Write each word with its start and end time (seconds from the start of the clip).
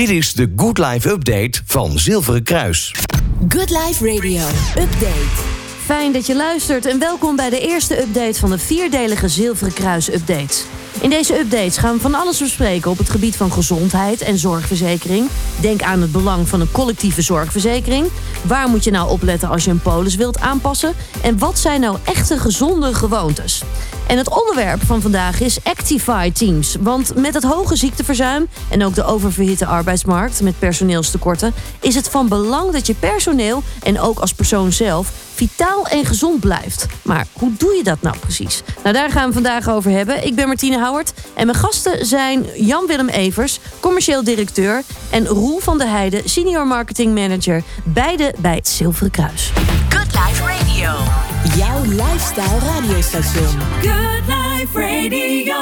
Dit 0.00 0.10
is 0.10 0.32
de 0.32 0.52
Good 0.56 0.78
Life 0.78 1.10
Update 1.10 1.60
van 1.64 1.98
Zilveren 1.98 2.42
Kruis. 2.42 2.94
Good 3.48 3.70
Life 3.70 4.04
Radio 4.04 4.46
Update. 4.78 5.28
Fijn 5.84 6.12
dat 6.12 6.26
je 6.26 6.36
luistert 6.36 6.86
en 6.86 6.98
welkom 6.98 7.36
bij 7.36 7.50
de 7.50 7.60
eerste 7.60 8.00
update 8.00 8.38
van 8.38 8.50
de 8.50 8.58
vierdelige 8.58 9.28
Zilveren 9.28 9.72
Kruis 9.72 10.12
Updates. 10.12 10.64
In 11.00 11.10
deze 11.10 11.38
updates 11.38 11.76
gaan 11.76 11.94
we 11.94 12.00
van 12.00 12.14
alles 12.14 12.38
bespreken 12.38 12.90
op 12.90 12.98
het 12.98 13.10
gebied 13.10 13.36
van 13.36 13.52
gezondheid 13.52 14.20
en 14.20 14.38
zorgverzekering. 14.38 15.28
Denk 15.60 15.82
aan 15.82 16.00
het 16.00 16.12
belang 16.12 16.48
van 16.48 16.60
een 16.60 16.72
collectieve 16.72 17.22
zorgverzekering. 17.22 18.06
Waar 18.42 18.68
moet 18.68 18.84
je 18.84 18.90
nou 18.90 19.10
opletten 19.10 19.48
als 19.48 19.64
je 19.64 19.70
een 19.70 19.80
polis 19.80 20.14
wilt 20.14 20.40
aanpassen? 20.40 20.94
En 21.22 21.38
wat 21.38 21.58
zijn 21.58 21.80
nou 21.80 21.96
echte 22.04 22.38
gezonde 22.38 22.94
gewoontes? 22.94 23.62
En 24.06 24.16
het 24.16 24.40
onderwerp 24.40 24.82
van 24.82 25.00
vandaag 25.00 25.40
is 25.40 25.58
Actify 25.62 26.32
Teams. 26.32 26.76
Want 26.80 27.16
met 27.16 27.34
het 27.34 27.42
hoge 27.42 27.76
ziekteverzuim 27.76 28.48
en 28.68 28.84
ook 28.84 28.94
de 28.94 29.04
oververhitte 29.04 29.66
arbeidsmarkt 29.66 30.40
met 30.40 30.58
personeelstekorten 30.58 31.54
is 31.80 31.94
het 31.94 32.08
van 32.08 32.28
belang 32.28 32.72
dat 32.72 32.86
je 32.86 32.94
personeel 32.94 33.62
en 33.82 34.00
ook 34.00 34.18
als 34.18 34.32
persoon 34.32 34.72
zelf 34.72 35.12
vitaal 35.34 35.86
en 35.86 36.04
gezond 36.04 36.40
blijft. 36.40 36.86
Maar 37.02 37.26
hoe 37.32 37.52
doe 37.58 37.74
je 37.74 37.82
dat 37.82 38.02
nou 38.02 38.16
precies? 38.18 38.62
Nou, 38.82 38.94
daar 38.94 39.10
gaan 39.10 39.26
we 39.26 39.32
vandaag 39.32 39.68
over 39.68 39.90
hebben. 39.90 40.26
Ik 40.26 40.34
ben 40.34 40.46
Martine 40.46 40.78
Houwert 40.80 41.12
en 41.34 41.46
mijn 41.46 41.58
gasten 41.58 42.06
zijn 42.06 42.46
Jan-Willem 42.54 43.08
Evers, 43.08 43.58
commercieel 43.80 44.24
directeur, 44.24 44.82
en 45.10 45.26
Roel 45.26 45.58
van 45.58 45.78
der 45.78 45.88
Heijden, 45.88 46.28
senior 46.28 46.66
marketing 46.66 47.14
manager, 47.14 47.62
beide 47.84 48.34
bij 48.38 48.54
het 48.54 48.68
Zilveren 48.68 49.10
Kruis. 49.10 49.52
Good 49.88 50.06
Life 50.06 50.42
Radio. 50.42 50.92
Jouw 51.56 51.82
lifestyle 51.82 52.58
radiostation. 52.58 53.60
Good 53.82 54.26
Life 54.26 54.80
Radio. 54.80 55.54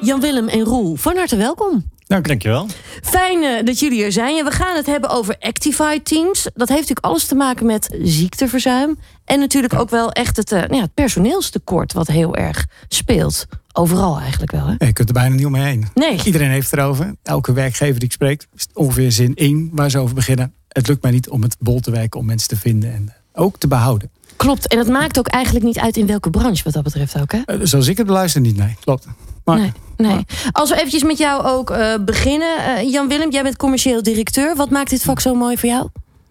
Jan-Willem 0.00 0.48
en 0.48 0.60
Roel, 0.60 0.96
van 0.96 1.16
harte 1.16 1.36
welkom. 1.36 1.90
Dank, 2.12 2.28
dankjewel. 2.28 2.66
Fijn 3.02 3.42
eh, 3.42 3.64
dat 3.64 3.78
jullie 3.78 4.04
er 4.04 4.12
zijn. 4.12 4.44
We 4.44 4.50
gaan 4.50 4.76
het 4.76 4.86
hebben 4.86 5.10
over 5.10 5.36
Actify 5.38 6.00
Teams. 6.00 6.42
Dat 6.42 6.68
heeft 6.68 6.80
natuurlijk 6.80 7.06
alles 7.06 7.26
te 7.26 7.34
maken 7.34 7.66
met 7.66 7.96
ziekteverzuim. 8.02 8.98
En 9.24 9.38
natuurlijk 9.38 9.74
ook 9.74 9.90
wel 9.90 10.12
echt 10.12 10.36
het, 10.36 10.52
eh, 10.52 10.60
nou 10.60 10.74
ja, 10.74 10.80
het 10.80 10.94
personeelstekort 10.94 11.92
wat 11.92 12.06
heel 12.06 12.36
erg 12.36 12.66
speelt. 12.88 13.46
Overal 13.72 14.18
eigenlijk 14.18 14.52
wel. 14.52 14.66
Hè? 14.66 14.86
Je 14.86 14.92
kunt 14.92 15.08
er 15.08 15.14
bijna 15.14 15.34
niet 15.34 15.46
omheen. 15.46 15.64
heen. 15.64 15.88
Nee. 15.94 16.20
Iedereen 16.24 16.50
heeft 16.50 16.70
het 16.70 16.80
erover. 16.80 17.14
Elke 17.22 17.52
werkgever 17.52 17.94
die 17.94 18.08
ik 18.08 18.12
spreek, 18.12 18.46
is 18.54 18.66
ongeveer 18.72 19.12
zin 19.12 19.34
één 19.34 19.70
waar 19.72 19.90
ze 19.90 19.98
over 19.98 20.14
beginnen. 20.14 20.54
Het 20.68 20.88
lukt 20.88 21.02
mij 21.02 21.10
niet 21.10 21.28
om 21.28 21.42
het 21.42 21.56
bol 21.58 21.80
te 21.80 21.90
werken 21.90 22.20
om 22.20 22.26
mensen 22.26 22.48
te 22.48 22.56
vinden 22.56 22.92
en 22.92 23.14
ook 23.32 23.58
te 23.58 23.68
behouden. 23.68 24.10
Klopt. 24.36 24.68
En 24.68 24.78
het 24.78 24.88
maakt 24.88 25.18
ook 25.18 25.28
eigenlijk 25.28 25.64
niet 25.64 25.78
uit 25.78 25.96
in 25.96 26.06
welke 26.06 26.30
branche 26.30 26.64
wat 26.64 26.72
dat 26.72 26.82
betreft 26.82 27.20
ook. 27.20 27.32
Hè? 27.32 27.40
Eh, 27.44 27.58
Zoals 27.62 27.88
ik 27.88 27.96
het 27.96 28.06
beluister 28.06 28.40
niet, 28.40 28.56
nee. 28.56 28.76
Klopt. 28.84 29.06
Maar, 29.44 29.58
Nee, 29.58 29.72
nee. 29.96 30.24
Als 30.52 30.68
we 30.70 30.76
eventjes 30.76 31.02
met 31.02 31.18
jou 31.18 31.42
ook 31.44 31.70
eh, 31.70 31.94
beginnen. 32.04 32.76
Eh, 32.76 32.90
Jan-Willem, 32.90 33.30
jij 33.30 33.42
bent 33.42 33.56
commercieel 33.56 34.02
directeur. 34.02 34.56
Wat 34.56 34.70
maakt 34.70 34.90
dit 34.90 35.02
vak 35.02 35.20
zo 35.20 35.34
mooi 35.34 35.58
voor 35.58 35.68
jou? 35.68 35.88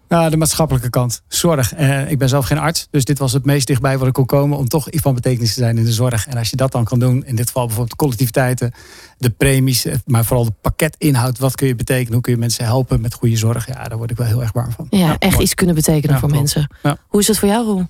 Nou, 0.08 0.30
de 0.30 0.36
maatschappelijke 0.36 0.90
kant. 0.90 1.22
Zorg. 1.28 1.74
Eh, 1.74 2.10
ik 2.10 2.18
ben 2.18 2.28
zelf 2.28 2.46
geen 2.46 2.58
arts, 2.58 2.86
dus 2.90 3.04
dit 3.04 3.18
was 3.18 3.32
het 3.32 3.44
meest 3.44 3.66
dichtbij 3.66 3.98
wat 3.98 4.06
ik 4.08 4.12
kon 4.12 4.26
komen 4.26 4.58
om 4.58 4.68
toch 4.68 4.90
iets 4.90 5.02
van 5.02 5.14
betekenis 5.14 5.54
te 5.54 5.60
zijn 5.60 5.78
in 5.78 5.84
de 5.84 5.92
zorg. 5.92 6.26
En 6.26 6.38
als 6.38 6.50
je 6.50 6.56
dat 6.56 6.72
dan 6.72 6.84
kan 6.84 6.98
doen, 6.98 7.24
in 7.26 7.36
dit 7.36 7.46
geval 7.46 7.62
bijvoorbeeld 7.66 7.90
de 7.98 8.04
collectiviteiten, 8.04 8.72
de 9.18 9.30
premies, 9.30 9.86
maar 10.06 10.24
vooral 10.24 10.44
de 10.44 10.52
paketinhoud. 10.60 11.38
Wat 11.38 11.54
kun 11.54 11.66
je 11.66 11.74
betekenen? 11.74 12.12
Hoe 12.12 12.22
kun 12.22 12.32
je 12.32 12.38
mensen 12.38 12.64
helpen 12.64 13.00
met 13.00 13.14
goede 13.14 13.36
zorg? 13.36 13.66
Ja, 13.66 13.84
daar 13.88 13.98
word 13.98 14.10
ik 14.10 14.16
wel 14.16 14.26
heel 14.26 14.40
erg 14.42 14.52
warm 14.52 14.70
van. 14.72 14.86
Ja, 14.90 15.16
echt 15.18 15.32
mooi. 15.32 15.44
iets 15.44 15.54
kunnen 15.54 15.74
betekenen 15.74 16.14
Ja, 16.14 16.20
voor 16.20 16.28
klopt. 16.28 16.42
mensen. 16.42 16.70
Ja. 16.82 16.96
Hoe 17.08 17.20
is 17.20 17.28
het 17.28 17.38
voor 17.38 17.48
jou, 17.48 17.64
Roel? 17.64 17.86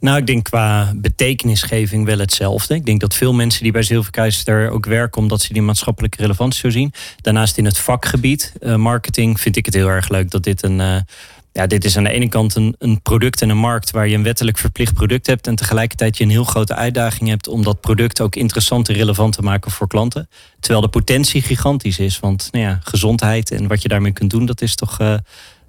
Nou, 0.00 0.18
ik 0.18 0.26
denk 0.26 0.44
qua 0.44 0.92
betekenisgeving 0.96 2.04
wel 2.04 2.18
hetzelfde. 2.18 2.74
Ik 2.74 2.86
denk 2.86 3.00
dat 3.00 3.14
veel 3.14 3.32
mensen 3.32 3.62
die 3.62 3.72
bij 3.72 3.82
Zilverkruis 3.82 4.46
er 4.46 4.70
ook 4.70 4.86
werken, 4.86 5.20
omdat 5.20 5.40
ze 5.40 5.52
die 5.52 5.62
maatschappelijke 5.62 6.20
relevantie 6.20 6.60
zo 6.60 6.70
zien. 6.70 6.92
Daarnaast 7.20 7.58
in 7.58 7.64
het 7.64 7.78
vakgebied, 7.78 8.52
eh, 8.60 8.74
marketing, 8.76 9.40
vind 9.40 9.56
ik 9.56 9.66
het 9.66 9.74
heel 9.74 9.88
erg 9.88 10.08
leuk 10.08 10.30
dat 10.30 10.42
dit 10.42 10.62
een. 10.62 10.80
eh, 10.80 10.96
ja, 11.52 11.66
dit 11.66 11.84
is 11.84 11.96
aan 11.96 12.04
de 12.04 12.10
ene 12.10 12.28
kant 12.28 12.54
een, 12.54 12.74
een 12.78 13.02
product 13.02 13.42
en 13.42 13.48
een 13.48 13.56
markt 13.56 13.90
waar 13.90 14.08
je 14.08 14.14
een 14.16 14.22
wettelijk 14.22 14.58
verplicht 14.58 14.94
product 14.94 15.26
hebt. 15.26 15.46
En 15.46 15.54
tegelijkertijd 15.54 16.16
je 16.16 16.24
een 16.24 16.30
heel 16.30 16.44
grote 16.44 16.74
uitdaging 16.74 17.28
hebt 17.28 17.48
om 17.48 17.62
dat 17.62 17.80
product 17.80 18.20
ook 18.20 18.36
interessant 18.36 18.88
en 18.88 18.94
relevant 18.94 19.32
te 19.32 19.42
maken 19.42 19.70
voor 19.70 19.86
klanten. 19.86 20.28
Terwijl 20.60 20.82
de 20.82 20.88
potentie 20.88 21.42
gigantisch 21.42 21.98
is. 21.98 22.20
Want 22.20 22.48
nou 22.50 22.64
ja, 22.64 22.78
gezondheid 22.82 23.50
en 23.50 23.66
wat 23.66 23.82
je 23.82 23.88
daarmee 23.88 24.12
kunt 24.12 24.30
doen, 24.30 24.46
dat 24.46 24.60
is 24.60 24.74
toch 24.74 25.00
eh, 25.00 25.14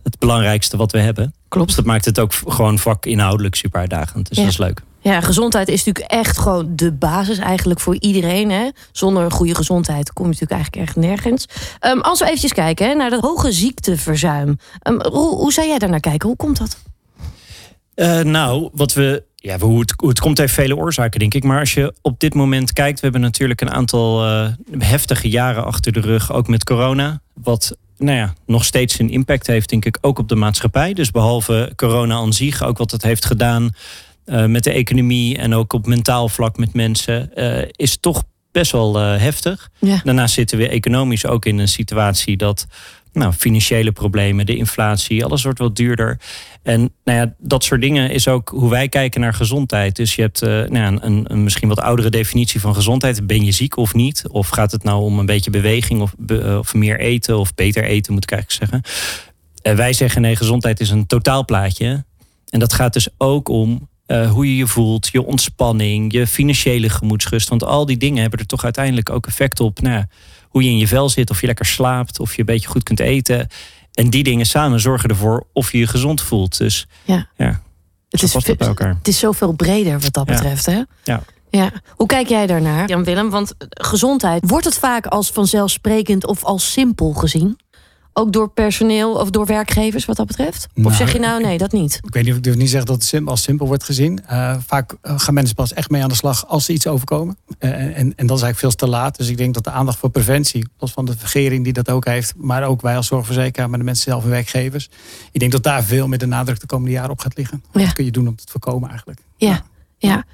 het 0.03 0.19
belangrijkste 0.19 0.77
wat 0.77 0.91
we 0.91 0.99
hebben. 0.99 1.33
Klopt. 1.51 1.67
Dus 1.67 1.75
dat 1.75 1.85
maakt 1.85 2.05
het 2.05 2.19
ook 2.19 2.33
gewoon 2.47 2.79
vakinhoudelijk 2.79 3.55
super 3.55 3.79
uitdagend. 3.79 4.27
Dus 4.27 4.37
Ja. 4.37 4.43
dat 4.43 4.51
is 4.51 4.57
leuk. 4.57 4.81
Ja, 4.99 5.21
gezondheid 5.21 5.67
is 5.67 5.83
natuurlijk 5.83 6.13
echt 6.13 6.37
gewoon 6.37 6.75
de 6.75 6.91
basis 6.91 7.37
eigenlijk 7.37 7.79
voor 7.79 7.95
iedereen. 7.99 8.51
Hè? 8.51 8.69
Zonder 8.91 9.23
een 9.23 9.31
goede 9.31 9.55
gezondheid 9.55 10.13
kom 10.13 10.25
je 10.25 10.31
natuurlijk 10.31 10.61
eigenlijk 10.61 10.87
echt 10.87 10.95
nergens. 11.05 11.45
Ehm, 11.79 11.99
als 11.99 12.19
we 12.19 12.25
eventjes 12.25 12.53
kijken 12.53 12.87
hè, 12.87 12.93
naar 12.93 13.09
dat 13.09 13.21
hoge 13.21 13.51
ziekteverzuim. 13.51 14.57
Ehm, 14.79 14.95
Roel, 14.99 15.35
hoe 15.37 15.53
zou 15.53 15.67
jij 15.67 15.77
daar 15.79 15.89
naar 15.89 15.99
kijken? 15.99 16.27
Hoe 16.27 16.37
komt 16.37 16.57
dat? 16.57 16.77
Eh, 17.93 18.19
nou, 18.19 18.69
wat 18.73 18.93
we. 18.93 19.23
Ja, 19.35 19.59
hoe 19.59 19.79
het, 19.79 19.93
hoe 19.97 20.09
het 20.09 20.19
komt 20.19 20.37
heeft 20.37 20.53
vele 20.53 20.75
oorzaken, 20.77 21.19
denk 21.19 21.33
ik. 21.33 21.43
Maar 21.43 21.59
als 21.59 21.73
je 21.73 21.93
op 22.01 22.19
dit 22.19 22.33
moment 22.33 22.73
kijkt, 22.73 22.95
we 22.99 23.03
hebben 23.03 23.21
natuurlijk 23.21 23.61
een 23.61 23.71
aantal 23.71 24.25
eh, 24.25 24.47
heftige 24.79 25.29
jaren 25.29 25.65
achter 25.65 25.91
de 25.91 25.99
rug, 25.99 26.31
ook 26.33 26.47
met 26.47 26.63
corona. 26.63 27.21
Wat 27.33 27.77
nou 28.01 28.17
ja, 28.17 28.33
nog 28.45 28.65
steeds 28.65 28.99
een 28.99 29.09
impact 29.09 29.47
heeft, 29.47 29.69
denk 29.69 29.85
ik, 29.85 29.97
ook 30.01 30.19
op 30.19 30.29
de 30.29 30.35
maatschappij. 30.35 30.93
Dus 30.93 31.11
behalve 31.11 31.73
corona 31.75 32.15
aan 32.15 32.33
zich, 32.33 32.63
ook 32.63 32.77
wat 32.77 32.91
het 32.91 33.03
heeft 33.03 33.25
gedaan 33.25 33.69
eh, 34.25 34.45
met 34.45 34.63
de 34.63 34.71
economie 34.71 35.37
en 35.37 35.53
ook 35.53 35.73
op 35.73 35.85
mentaal 35.85 36.29
vlak 36.29 36.57
met 36.57 36.73
mensen, 36.73 37.35
eh, 37.35 37.67
is 37.71 37.97
toch 37.99 38.23
best 38.51 38.71
wel 38.71 38.99
eh, 38.99 39.17
heftig. 39.17 39.69
Ja. 39.79 40.01
Daarnaast 40.03 40.33
zitten 40.33 40.57
we 40.57 40.67
economisch 40.67 41.25
ook 41.25 41.45
in 41.45 41.57
een 41.57 41.67
situatie 41.67 42.37
dat 42.37 42.67
nou, 43.13 43.33
financiële 43.33 43.91
problemen, 43.91 44.45
de 44.45 44.55
inflatie, 44.55 45.25
alles 45.25 45.43
wordt 45.43 45.59
wat 45.59 45.75
duurder. 45.75 46.19
En 46.63 46.93
nou 47.03 47.19
ja, 47.19 47.33
dat 47.37 47.63
soort 47.63 47.81
dingen 47.81 48.09
is 48.09 48.27
ook 48.27 48.49
hoe 48.49 48.69
wij 48.69 48.89
kijken 48.89 49.21
naar 49.21 49.33
gezondheid. 49.33 49.95
Dus 49.95 50.15
je 50.15 50.21
hebt 50.21 50.41
eh, 50.41 50.49
nou 50.49 50.77
ja, 50.77 50.97
een, 51.01 51.25
een 51.27 51.43
misschien 51.43 51.67
wat 51.67 51.79
oudere 51.79 52.09
definitie 52.09 52.59
van 52.59 52.75
gezondheid. 52.75 53.27
Ben 53.27 53.45
je 53.45 53.51
ziek 53.51 53.77
of 53.77 53.93
niet? 53.93 54.23
Of 54.27 54.47
gaat 54.47 54.71
het 54.71 54.83
nou 54.83 55.01
om 55.01 55.19
een 55.19 55.25
beetje 55.25 55.51
beweging 55.51 56.01
of, 56.01 56.13
eh, 56.27 56.57
of 56.57 56.73
meer 56.73 56.99
eten 56.99 57.37
of 57.37 57.55
beter 57.55 57.83
eten, 57.83 58.13
moet 58.13 58.23
ik 58.23 58.31
eigenlijk 58.31 58.71
zeggen. 58.71 58.91
En 59.61 59.75
wij 59.75 59.93
zeggen 59.93 60.21
nee, 60.21 60.35
gezondheid 60.35 60.79
is 60.79 60.89
een 60.89 61.07
totaalplaatje. 61.07 62.05
En 62.49 62.59
dat 62.59 62.73
gaat 62.73 62.93
dus 62.93 63.07
ook 63.17 63.49
om 63.49 63.89
eh, 64.11 64.31
hoe 64.31 64.45
je 64.47 64.55
je 64.55 64.67
voelt, 64.67 65.09
je 65.11 65.25
ontspanning, 65.25 66.13
je 66.13 66.27
financiële 66.27 66.89
gemoedsrust. 66.89 67.49
Want 67.49 67.63
al 67.63 67.85
die 67.85 67.97
dingen 67.97 68.21
hebben 68.21 68.39
er 68.39 68.45
toch 68.45 68.63
uiteindelijk 68.63 69.09
ook 69.09 69.27
effect 69.27 69.59
op 69.59 69.81
nou, 69.81 70.03
hoe 70.49 70.63
je 70.63 70.69
in 70.69 70.77
je 70.77 70.87
vel 70.87 71.09
zit, 71.09 71.29
of 71.29 71.41
je 71.41 71.47
lekker 71.47 71.65
slaapt, 71.65 72.19
of 72.19 72.33
je 72.33 72.39
een 72.39 72.45
beetje 72.45 72.67
goed 72.67 72.83
kunt 72.83 72.99
eten. 72.99 73.47
En 73.93 74.09
die 74.09 74.23
dingen 74.23 74.45
samen 74.45 74.79
zorgen 74.79 75.09
ervoor 75.09 75.45
of 75.53 75.71
je 75.71 75.77
je 75.77 75.87
gezond 75.87 76.21
voelt. 76.21 76.57
Dus 76.57 76.87
Ja. 77.05 77.27
ja, 77.37 77.61
Het 78.09 78.23
is, 78.23 78.31
bij 78.33 78.55
elkaar. 78.67 78.95
het 78.97 79.07
is 79.07 79.19
zoveel 79.19 79.51
breder 79.53 79.99
wat 79.99 80.13
dat 80.13 80.27
Ja. 80.27 80.33
betreft. 80.33 80.65
Hè? 80.65 80.81
Ja. 81.03 81.23
Ja. 81.49 81.71
Hoe 81.95 82.07
kijk 82.07 82.27
jij 82.27 82.47
daarnaar, 82.47 82.89
Jan-Willem? 82.89 83.29
Want 83.29 83.53
gezondheid, 83.69 84.43
wordt 84.49 84.65
het 84.65 84.77
vaak 84.77 85.05
als 85.05 85.31
vanzelfsprekend 85.31 86.25
of 86.27 86.43
als 86.43 86.71
simpel 86.71 87.13
gezien? 87.13 87.59
Ook 88.13 88.33
door 88.33 88.49
personeel 88.49 89.13
of 89.13 89.29
door 89.29 89.45
werkgevers 89.45 90.05
wat 90.05 90.15
dat 90.15 90.27
betreft? 90.27 90.67
Of 90.75 90.83
Nou, 90.83 90.95
zeg 90.95 91.13
je 91.13 91.19
nou 91.19 91.41
nee, 91.41 91.57
dat 91.57 91.71
niet? 91.71 91.99
Ik 92.03 92.13
weet 92.13 92.23
niet 92.23 92.31
of 92.31 92.37
ik 92.37 92.43
durf 92.43 92.55
niet 92.55 92.69
zeggen 92.69 92.87
dat 92.87 92.95
het 92.95 93.05
sim- 93.05 93.27
als 93.27 93.41
simpel 93.41 93.67
wordt 93.67 93.83
gezien. 93.83 94.25
Eh, 94.25 94.55
vaak 94.67 94.95
eh, 95.01 95.13
gaan 95.19 95.33
mensen 95.33 95.55
pas 95.55 95.73
echt 95.73 95.89
mee 95.89 96.03
aan 96.03 96.09
de 96.09 96.15
slag 96.15 96.47
als 96.47 96.65
ze 96.65 96.73
iets 96.73 96.87
overkomen. 96.87 97.37
Eh, 97.59 97.71
en, 97.71 97.95
en 97.95 98.27
dat 98.27 98.37
is 98.37 98.43
eigenlijk 98.43 98.57
veel 98.57 98.71
te 98.71 98.87
laat. 98.87 99.17
Dus 99.17 99.27
ik 99.29 99.37
denk 99.37 99.53
dat 99.53 99.63
de 99.63 99.71
aandacht 99.71 99.97
voor 99.97 100.09
preventie, 100.09 100.67
los 100.79 100.91
van 100.91 101.05
de 101.05 101.13
regering 101.21 101.63
die 101.63 101.73
dat 101.73 101.89
ook 101.89 102.05
heeft, 102.05 102.33
maar 102.37 102.63
ook 102.63 102.81
wij 102.81 102.95
als 102.95 103.07
zorgverzekeraar, 103.07 103.69
maar 103.69 103.79
de 103.79 103.85
mensen 103.85 104.03
zelf 104.11 104.23
en 104.23 104.29
werkgevers. 104.29 104.89
Ik 105.31 105.39
denk 105.39 105.51
dat 105.51 105.63
daar 105.63 105.83
veel 105.83 106.07
meer 106.07 106.17
de 106.19 106.25
nadruk 106.25 106.59
de 106.59 106.65
komende 106.65 106.91
jaren 106.91 107.11
op 107.11 107.19
gaat 107.19 107.37
liggen. 107.37 107.63
Ja. 107.71 107.83
Wat 107.83 107.93
kun 107.93 108.05
je 108.05 108.11
doen 108.11 108.27
om 108.27 108.33
het 108.35 108.45
te 108.45 108.51
voorkomen 108.51 108.89
eigenlijk? 108.89 109.19
Ja. 109.37 109.47
Ja, 109.47 109.63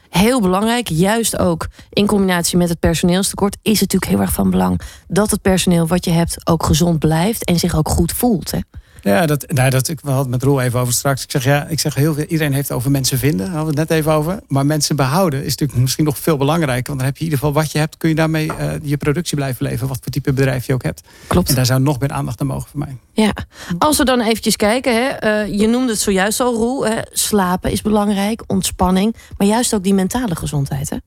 heel 0.10 0.42
belangrijk. 0.42 0.88
Juist 0.88 1.38
ook 1.38 1.68
in 1.90 2.06
combinatie 2.06 2.58
met 2.58 2.70
het 2.70 2.80
personeelstekort 2.80 3.58
is 3.62 3.80
het 3.80 3.92
natuurlijk 3.92 4.12
heel 4.12 4.22
erg 4.22 4.34
van 4.34 4.50
belang 4.50 4.82
dat 5.08 5.32
het 5.32 5.42
personeel 5.42 5.88
wat 5.88 6.06
je 6.06 6.12
hebt 6.12 6.48
ook 6.48 6.66
gezond 6.66 7.00
blijft 7.00 7.46
en 7.46 7.60
zich 7.60 7.76
ook 7.76 7.90
goed 7.90 8.12
voelt. 8.12 8.52
Hè? 8.52 8.60
Ja, 9.08 9.26
dat, 9.26 9.52
nou, 9.52 9.70
dat, 9.70 9.88
ik 9.88 10.00
het 10.04 10.28
met 10.28 10.44
Roel 10.44 10.62
even 10.62 10.80
over 10.80 10.94
straks. 10.94 11.24
Ik 11.24 11.32
zeg 11.32 11.44
ja, 11.44 11.68
ik 11.68 11.80
zeg 11.80 11.96
heel 11.96 12.14
veel, 12.14 12.24
iedereen 12.24 12.54
heeft 12.54 12.68
het 12.68 12.78
over 12.78 12.92
mensen 12.92 13.18
vinden. 13.18 13.46
Daar 13.46 13.56
hadden 13.56 13.74
we 13.74 13.80
het 13.80 13.90
net 13.90 14.00
even 14.00 14.12
over. 14.12 14.40
Maar 14.48 14.66
mensen 14.66 14.96
behouden 14.96 15.44
is 15.44 15.50
natuurlijk 15.50 15.80
misschien 15.80 16.06
nog 16.06 16.18
veel 16.18 16.38
belangrijker. 16.38 16.86
Want 16.88 16.98
dan 16.98 17.08
heb 17.08 17.18
je 17.18 17.26
in 17.26 17.32
ieder 17.32 17.46
geval 17.46 17.62
wat 17.62 17.72
je 17.72 17.78
hebt, 17.78 17.98
kun 17.98 18.10
je 18.10 18.16
daarmee 18.16 18.54
eh, 18.54 18.72
je 18.82 18.98
productie 18.98 19.36
blijven 19.36 19.66
leveren. 19.66 19.88
Wat 19.88 20.00
voor 20.02 20.12
type 20.12 20.34
bedrijf 20.34 20.66
je 20.66 20.74
ook 20.74 20.84
hebt. 20.84 21.02
Klopt. 21.28 21.50
En 21.50 21.56
daar 21.56 21.66
zou 21.66 21.82
nog 21.82 22.00
meer 22.00 22.12
aandacht 22.12 22.42
aan 22.42 22.48
mogen 22.48 22.70
voor 22.70 22.80
mij. 22.80 22.98
Ja. 23.14 23.34
Als 23.78 23.98
we 23.98 24.06
dan 24.06 24.22
eventjes 24.22 24.56
kijken, 24.56 24.94
hè, 24.94 25.08
eh, 25.08 25.60
je 25.60 25.68
noemde 25.68 25.92
het 25.92 26.02
zojuist 26.02 26.40
al, 26.40 26.54
Roel. 26.54 26.88
Hè, 26.88 27.02
slapen 27.12 27.72
is 27.72 27.82
belangrijk, 27.82 28.44
ontspanning, 28.48 29.16
maar 29.38 29.48
juist 29.48 29.74
ook 29.74 29.84
die 29.84 29.94
mentale 29.94 30.36
gezondheid. 30.36 30.90
Hè? 30.90 30.98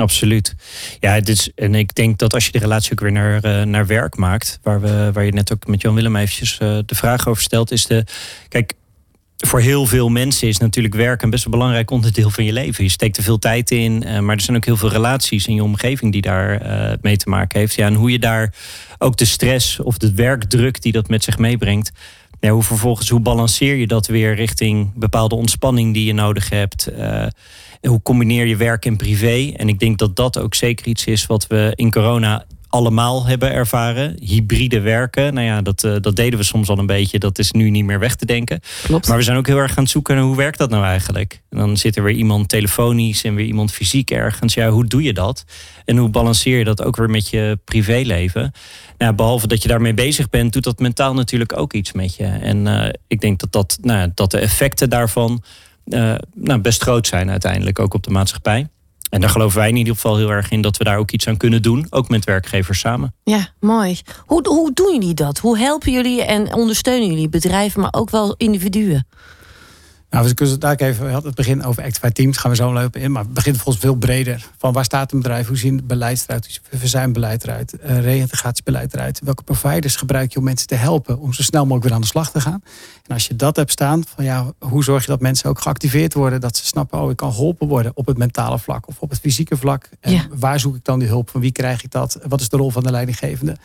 Absoluut. 0.00 0.54
Ja, 1.00 1.14
is, 1.24 1.50
en 1.54 1.74
ik 1.74 1.94
denk 1.94 2.18
dat 2.18 2.34
als 2.34 2.46
je 2.46 2.52
de 2.52 2.58
relatie 2.58 2.92
ook 2.92 3.00
weer 3.00 3.12
naar, 3.12 3.42
eh, 3.42 3.62
naar 3.62 3.86
werk 3.86 4.16
maakt, 4.16 4.58
waar, 4.62 4.80
we, 4.80 5.10
waar 5.12 5.24
je 5.24 5.32
net 5.32 5.52
ook 5.52 5.66
met 5.66 5.80
Jan 5.80 5.94
Willem 5.94 6.16
eventjes 6.16 6.58
eh, 6.58 6.78
de 6.86 6.94
vraag 6.94 7.28
over 7.28 7.42
stelt, 7.42 7.70
is 7.70 7.86
de. 7.86 8.04
Kijk, 8.48 8.72
voor 9.36 9.60
heel 9.60 9.86
veel 9.86 10.08
mensen 10.08 10.48
is 10.48 10.58
natuurlijk 10.58 10.94
werk 10.94 11.22
een 11.22 11.30
best 11.30 11.44
een 11.44 11.50
belangrijk 11.50 11.90
onderdeel 11.90 12.30
van 12.30 12.44
je 12.44 12.52
leven. 12.52 12.84
Je 12.84 12.90
steekt 12.90 13.16
er 13.16 13.22
veel 13.22 13.38
tijd 13.38 13.70
in, 13.70 14.02
uh, 14.06 14.18
maar 14.18 14.36
er 14.36 14.42
zijn 14.42 14.56
ook 14.56 14.64
heel 14.64 14.76
veel 14.76 14.90
relaties 14.90 15.46
in 15.46 15.54
je 15.54 15.62
omgeving 15.62 16.12
die 16.12 16.22
daar 16.22 16.62
mee 17.00 17.16
te 17.16 17.28
maken 17.28 17.58
heeft. 17.58 17.74
Ja, 17.74 17.86
en 17.86 17.94
hoe 17.94 18.10
je 18.10 18.18
daar 18.18 18.54
ook 18.98 19.16
de 19.16 19.24
stress 19.24 19.80
of 19.80 19.98
de 19.98 20.14
werkdruk 20.14 20.82
die 20.82 20.92
dat 20.92 21.08
met 21.08 21.24
zich 21.24 21.38
meebrengt. 21.38 21.90
Hoe 22.48 22.62
vervolgens, 22.62 23.08
hoe 23.08 23.20
balanceer 23.20 23.74
je 23.74 23.86
dat 23.86 24.06
weer 24.06 24.34
richting 24.34 24.92
bepaalde 24.94 25.34
ontspanning 25.34 25.94
die 25.94 26.04
je 26.04 26.12
nodig 26.12 26.50
hebt? 26.50 26.90
Uh, 26.92 27.26
hoe 27.80 28.02
combineer 28.02 28.46
je 28.46 28.56
werk 28.56 28.84
en 28.84 28.96
privé? 28.96 29.52
En 29.56 29.68
ik 29.68 29.78
denk 29.78 29.98
dat 29.98 30.16
dat 30.16 30.38
ook 30.38 30.54
zeker 30.54 30.86
iets 30.86 31.04
is 31.04 31.26
wat 31.26 31.46
we 31.46 31.72
in 31.74 31.90
corona 31.90 32.44
allemaal 32.70 33.26
hebben 33.26 33.52
ervaren. 33.52 34.16
Hybride 34.20 34.80
werken, 34.80 35.34
nou 35.34 35.46
ja, 35.46 35.62
dat, 35.62 35.82
uh, 35.82 35.96
dat 36.00 36.16
deden 36.16 36.38
we 36.38 36.44
soms 36.44 36.68
al 36.68 36.78
een 36.78 36.86
beetje. 36.86 37.18
Dat 37.18 37.38
is 37.38 37.50
nu 37.50 37.70
niet 37.70 37.84
meer 37.84 37.98
weg 37.98 38.14
te 38.14 38.26
denken. 38.26 38.60
Klopt. 38.82 39.08
Maar 39.08 39.16
we 39.16 39.22
zijn 39.22 39.36
ook 39.36 39.46
heel 39.46 39.56
erg 39.56 39.72
gaan 39.72 39.86
zoeken 39.86 40.14
naar 40.14 40.24
hoe 40.24 40.36
werkt 40.36 40.58
dat 40.58 40.70
nou 40.70 40.84
eigenlijk? 40.84 41.42
En 41.50 41.58
dan 41.58 41.76
zit 41.76 41.96
er 41.96 42.02
weer 42.02 42.14
iemand 42.14 42.48
telefonisch 42.48 43.24
en 43.24 43.34
weer 43.34 43.46
iemand 43.46 43.72
fysiek 43.72 44.10
ergens. 44.10 44.54
Ja, 44.54 44.70
hoe 44.70 44.86
doe 44.86 45.02
je 45.02 45.12
dat? 45.12 45.44
En 45.84 45.96
hoe 45.96 46.08
balanceer 46.08 46.58
je 46.58 46.64
dat 46.64 46.82
ook 46.82 46.96
weer 46.96 47.10
met 47.10 47.28
je 47.28 47.58
privéleven? 47.64 48.52
Nou, 48.98 49.14
behalve 49.14 49.46
dat 49.46 49.62
je 49.62 49.68
daarmee 49.68 49.94
bezig 49.94 50.28
bent, 50.28 50.52
doet 50.52 50.64
dat 50.64 50.78
mentaal 50.78 51.14
natuurlijk 51.14 51.58
ook 51.58 51.72
iets 51.72 51.92
met 51.92 52.14
je. 52.16 52.24
En 52.24 52.66
uh, 52.66 52.88
ik 53.06 53.20
denk 53.20 53.40
dat, 53.40 53.52
dat, 53.52 53.78
nou, 53.82 54.10
dat 54.14 54.30
de 54.30 54.38
effecten 54.38 54.90
daarvan 54.90 55.42
uh, 55.86 56.14
nou, 56.34 56.60
best 56.60 56.82
groot 56.82 57.06
zijn 57.06 57.30
uiteindelijk, 57.30 57.78
ook 57.78 57.94
op 57.94 58.02
de 58.02 58.10
maatschappij. 58.10 58.68
En 59.10 59.20
daar 59.20 59.30
geloven 59.30 59.58
wij 59.58 59.68
in 59.68 59.76
ieder 59.76 59.94
geval 59.94 60.16
heel 60.16 60.30
erg 60.30 60.50
in 60.50 60.60
dat 60.60 60.76
we 60.76 60.84
daar 60.84 60.98
ook 60.98 61.10
iets 61.10 61.28
aan 61.28 61.36
kunnen 61.36 61.62
doen, 61.62 61.86
ook 61.90 62.08
met 62.08 62.24
werkgevers 62.24 62.78
samen. 62.78 63.14
Ja, 63.24 63.48
mooi. 63.60 64.00
Hoe, 64.26 64.48
hoe 64.48 64.72
doen 64.72 64.92
jullie 64.92 65.14
dat? 65.14 65.38
Hoe 65.38 65.58
helpen 65.58 65.92
jullie 65.92 66.22
en 66.22 66.54
ondersteunen 66.54 67.08
jullie 67.08 67.28
bedrijven, 67.28 67.80
maar 67.80 67.92
ook 67.92 68.10
wel 68.10 68.34
individuen? 68.36 69.06
Nou, 70.10 70.26
we 70.28 70.34
kunnen 70.34 70.60
daar 70.60 70.76
even, 70.76 71.04
we 71.04 71.10
hadden 71.10 71.26
het 71.26 71.34
begin 71.34 71.64
over 71.64 71.82
Actify 71.82 72.08
Teams, 72.10 72.36
gaan 72.36 72.50
we 72.50 72.56
zo 72.56 72.72
lopen 72.72 73.00
in. 73.00 73.12
Maar 73.12 73.22
het 73.22 73.34
begint 73.34 73.56
volgens 73.56 73.84
veel 73.84 73.94
breder. 73.94 74.46
Van 74.58 74.72
waar 74.72 74.84
staat 74.84 75.12
een 75.12 75.18
bedrijf? 75.18 75.46
Hoe 75.46 75.56
zien 75.56 75.76
het 75.76 75.86
beleid 75.86 76.24
eruit? 76.26 76.44
Hoe 76.44 76.52
ziet 76.52 76.80
verzuimbeleid 76.80 77.44
eruit? 77.44 77.74
Uh, 77.84 78.00
reïntegratiebeleid 78.00 78.94
eruit? 78.94 79.20
Welke 79.24 79.42
providers 79.42 79.96
gebruik 79.96 80.32
je 80.32 80.38
om 80.38 80.44
mensen 80.44 80.66
te 80.66 80.74
helpen 80.74 81.18
om 81.18 81.32
zo 81.32 81.42
snel 81.42 81.62
mogelijk 81.62 81.84
weer 81.84 81.94
aan 81.94 82.00
de 82.00 82.06
slag 82.06 82.30
te 82.30 82.40
gaan? 82.40 82.62
En 83.06 83.14
als 83.14 83.26
je 83.26 83.36
dat 83.36 83.56
hebt 83.56 83.70
staan, 83.70 84.02
van 84.14 84.24
ja, 84.24 84.52
hoe 84.58 84.84
zorg 84.84 85.02
je 85.04 85.10
dat 85.10 85.20
mensen 85.20 85.50
ook 85.50 85.60
geactiveerd 85.60 86.14
worden? 86.14 86.40
Dat 86.40 86.56
ze 86.56 86.66
snappen, 86.66 87.00
oh, 87.00 87.10
ik 87.10 87.16
kan 87.16 87.32
geholpen 87.32 87.68
worden 87.68 87.92
op 87.94 88.06
het 88.06 88.18
mentale 88.18 88.58
vlak 88.58 88.88
of 88.88 88.96
op 88.98 89.10
het 89.10 89.18
fysieke 89.20 89.56
vlak. 89.56 89.88
En 90.00 90.12
Ja. 90.12 90.26
waar 90.30 90.60
zoek 90.60 90.76
ik 90.76 90.84
dan 90.84 90.98
die 90.98 91.08
hulp? 91.08 91.30
Van 91.30 91.40
wie 91.40 91.52
krijg 91.52 91.82
ik 91.84 91.90
dat? 91.90 92.18
Wat 92.28 92.40
is 92.40 92.48
de 92.48 92.56
rol 92.56 92.70
van 92.70 92.82
de 92.82 92.90
leidinggevende? 92.90 93.56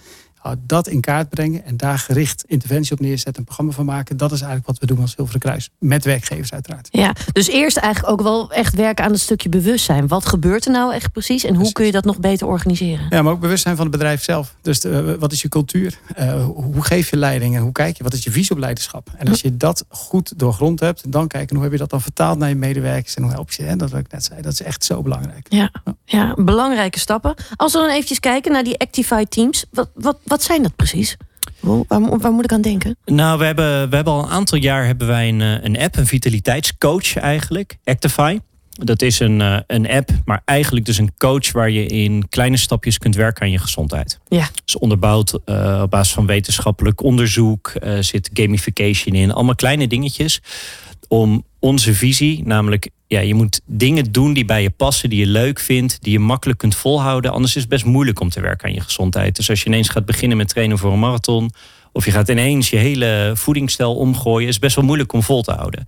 Nou, 0.45 0.57
dat 0.65 0.87
in 0.87 1.01
kaart 1.01 1.29
brengen 1.29 1.65
en 1.65 1.77
daar 1.77 1.99
gericht 1.99 2.43
interventie 2.47 2.91
op 2.91 2.99
neerzetten, 2.99 3.37
een 3.37 3.43
programma 3.43 3.71
van 3.71 3.85
maken. 3.85 4.17
Dat 4.17 4.31
is 4.31 4.39
eigenlijk 4.39 4.67
wat 4.67 4.79
we 4.79 4.85
doen 4.85 5.01
als 5.01 5.13
Zilveren 5.15 5.39
Kruis. 5.39 5.69
Met 5.79 6.05
werkgevers 6.05 6.53
uiteraard. 6.53 6.87
Ja, 6.91 7.13
dus 7.31 7.47
eerst 7.47 7.77
eigenlijk 7.77 8.13
ook 8.13 8.21
wel 8.21 8.51
echt 8.51 8.75
werken 8.75 9.05
aan 9.05 9.11
het 9.11 9.19
stukje 9.19 9.49
bewustzijn. 9.49 10.07
Wat 10.07 10.25
gebeurt 10.25 10.65
er 10.65 10.71
nou 10.71 10.93
echt 10.93 11.11
precies 11.11 11.43
en 11.43 11.55
hoe 11.55 11.71
kun 11.71 11.85
je 11.85 11.91
dat 11.91 12.05
nog 12.05 12.19
beter 12.19 12.47
organiseren? 12.47 13.05
Ja, 13.09 13.21
maar 13.21 13.33
ook 13.33 13.39
bewustzijn 13.39 13.75
van 13.75 13.85
het 13.85 13.95
bedrijf 13.95 14.23
zelf. 14.23 14.55
Dus 14.61 14.83
eh, 14.83 15.13
wat 15.19 15.31
is 15.31 15.41
je 15.41 15.49
cultuur? 15.49 15.99
Eh, 16.15 16.45
hoe 16.45 16.83
geef 16.83 17.09
je 17.09 17.17
leiding 17.17 17.55
en 17.55 17.61
hoe 17.61 17.71
kijk 17.71 17.97
je? 17.97 18.03
Wat 18.03 18.13
is 18.13 18.23
je 18.23 18.31
visie 18.31 18.51
op 18.51 18.57
leiderschap? 18.57 19.09
En 19.17 19.27
als 19.27 19.41
je 19.41 19.57
dat 19.57 19.85
goed 19.89 20.39
doorgrond 20.39 20.79
hebt, 20.79 21.11
dan 21.11 21.27
kijken 21.27 21.55
hoe 21.55 21.63
heb 21.63 21.73
je 21.73 21.79
dat 21.79 21.89
dan 21.89 22.01
vertaald 22.01 22.37
naar 22.37 22.49
je 22.49 22.55
medewerkers 22.55 23.15
en 23.15 23.23
hoe 23.23 23.31
help 23.31 23.51
je? 23.51 23.65
En 23.65 23.77
dat 23.77 23.91
wat 23.91 23.99
ik 23.99 24.11
net 24.11 24.23
zei, 24.23 24.41
dat 24.41 24.51
is 24.51 24.61
echt 24.61 24.83
zo 24.83 25.01
belangrijk. 25.01 25.45
Ja, 25.49 25.71
ja, 26.05 26.33
belangrijke 26.37 26.99
stappen. 26.99 27.35
Als 27.55 27.73
we 27.73 27.79
dan 27.79 27.89
eventjes 27.89 28.19
kijken 28.19 28.51
naar 28.51 28.63
die 28.63 28.79
Actify 28.79 29.23
Teams, 29.23 29.65
wat, 29.71 29.89
wat, 29.93 30.17
wat 30.23 30.34
zijn 30.43 30.63
dat 30.63 30.75
precies? 30.75 31.17
Waar, 31.59 32.19
waar 32.19 32.31
moet 32.31 32.43
ik 32.43 32.51
aan 32.51 32.61
denken? 32.61 32.97
Nou, 33.05 33.39
we 33.39 33.45
hebben, 33.45 33.89
we 33.89 33.95
hebben 33.95 34.13
al 34.13 34.23
een 34.23 34.29
aantal 34.29 34.57
jaar 34.57 34.85
hebben 34.85 35.07
wij 35.07 35.29
een, 35.29 35.41
eh, 35.41 35.63
een 35.63 35.79
app, 35.79 35.97
een 35.97 36.07
vitaliteitscoach 36.07 37.15
eigenlijk, 37.15 37.77
Actify. 37.83 38.39
Dat 38.69 39.01
is 39.01 39.19
een, 39.19 39.41
eh, 39.41 39.59
een 39.67 39.89
app, 39.89 40.09
maar 40.25 40.41
eigenlijk 40.45 40.85
dus 40.85 40.97
een 40.97 41.13
coach 41.17 41.51
waar 41.51 41.69
je 41.69 41.85
in 41.85 42.29
kleine 42.29 42.57
stapjes 42.57 42.97
kunt 42.97 43.15
werken 43.15 43.41
aan 43.41 43.51
je 43.51 43.59
gezondheid. 43.59 44.19
Ja. 44.27 44.49
Dus 44.65 44.77
onderbouwd 44.77 45.39
eh, 45.45 45.79
op 45.83 45.89
basis 45.89 46.13
van 46.13 46.25
wetenschappelijk 46.25 47.03
onderzoek, 47.03 47.73
zit 47.99 48.29
gamification 48.33 49.15
in, 49.15 49.31
allemaal 49.31 49.55
kleine 49.55 49.87
dingetjes 49.87 50.41
om 51.07 51.43
onze 51.65 51.93
visie, 51.93 52.41
namelijk 52.43 52.89
ja, 53.07 53.19
je 53.19 53.33
moet 53.33 53.61
dingen 53.65 54.11
doen 54.11 54.33
die 54.33 54.45
bij 54.45 54.61
je 54.61 54.69
passen, 54.69 55.09
die 55.09 55.19
je 55.19 55.25
leuk 55.25 55.59
vindt, 55.59 55.97
die 56.01 56.11
je 56.11 56.19
makkelijk 56.19 56.59
kunt 56.59 56.75
volhouden. 56.75 57.31
Anders 57.31 57.55
is 57.55 57.61
het 57.61 57.69
best 57.69 57.85
moeilijk 57.85 58.19
om 58.19 58.29
te 58.29 58.41
werken 58.41 58.67
aan 58.67 58.73
je 58.73 58.81
gezondheid. 58.81 59.35
Dus 59.35 59.49
als 59.49 59.61
je 59.61 59.67
ineens 59.67 59.89
gaat 59.89 60.05
beginnen 60.05 60.37
met 60.37 60.49
trainen 60.49 60.77
voor 60.77 60.93
een 60.93 60.99
marathon, 60.99 61.51
of 61.91 62.05
je 62.05 62.11
gaat 62.11 62.29
ineens 62.29 62.69
je 62.69 62.77
hele 62.77 63.31
voedingsstijl 63.35 63.95
omgooien, 63.95 64.47
is 64.47 64.53
het 64.53 64.63
best 64.63 64.75
wel 64.75 64.85
moeilijk 64.85 65.13
om 65.13 65.23
vol 65.23 65.41
te 65.41 65.51
houden. 65.51 65.85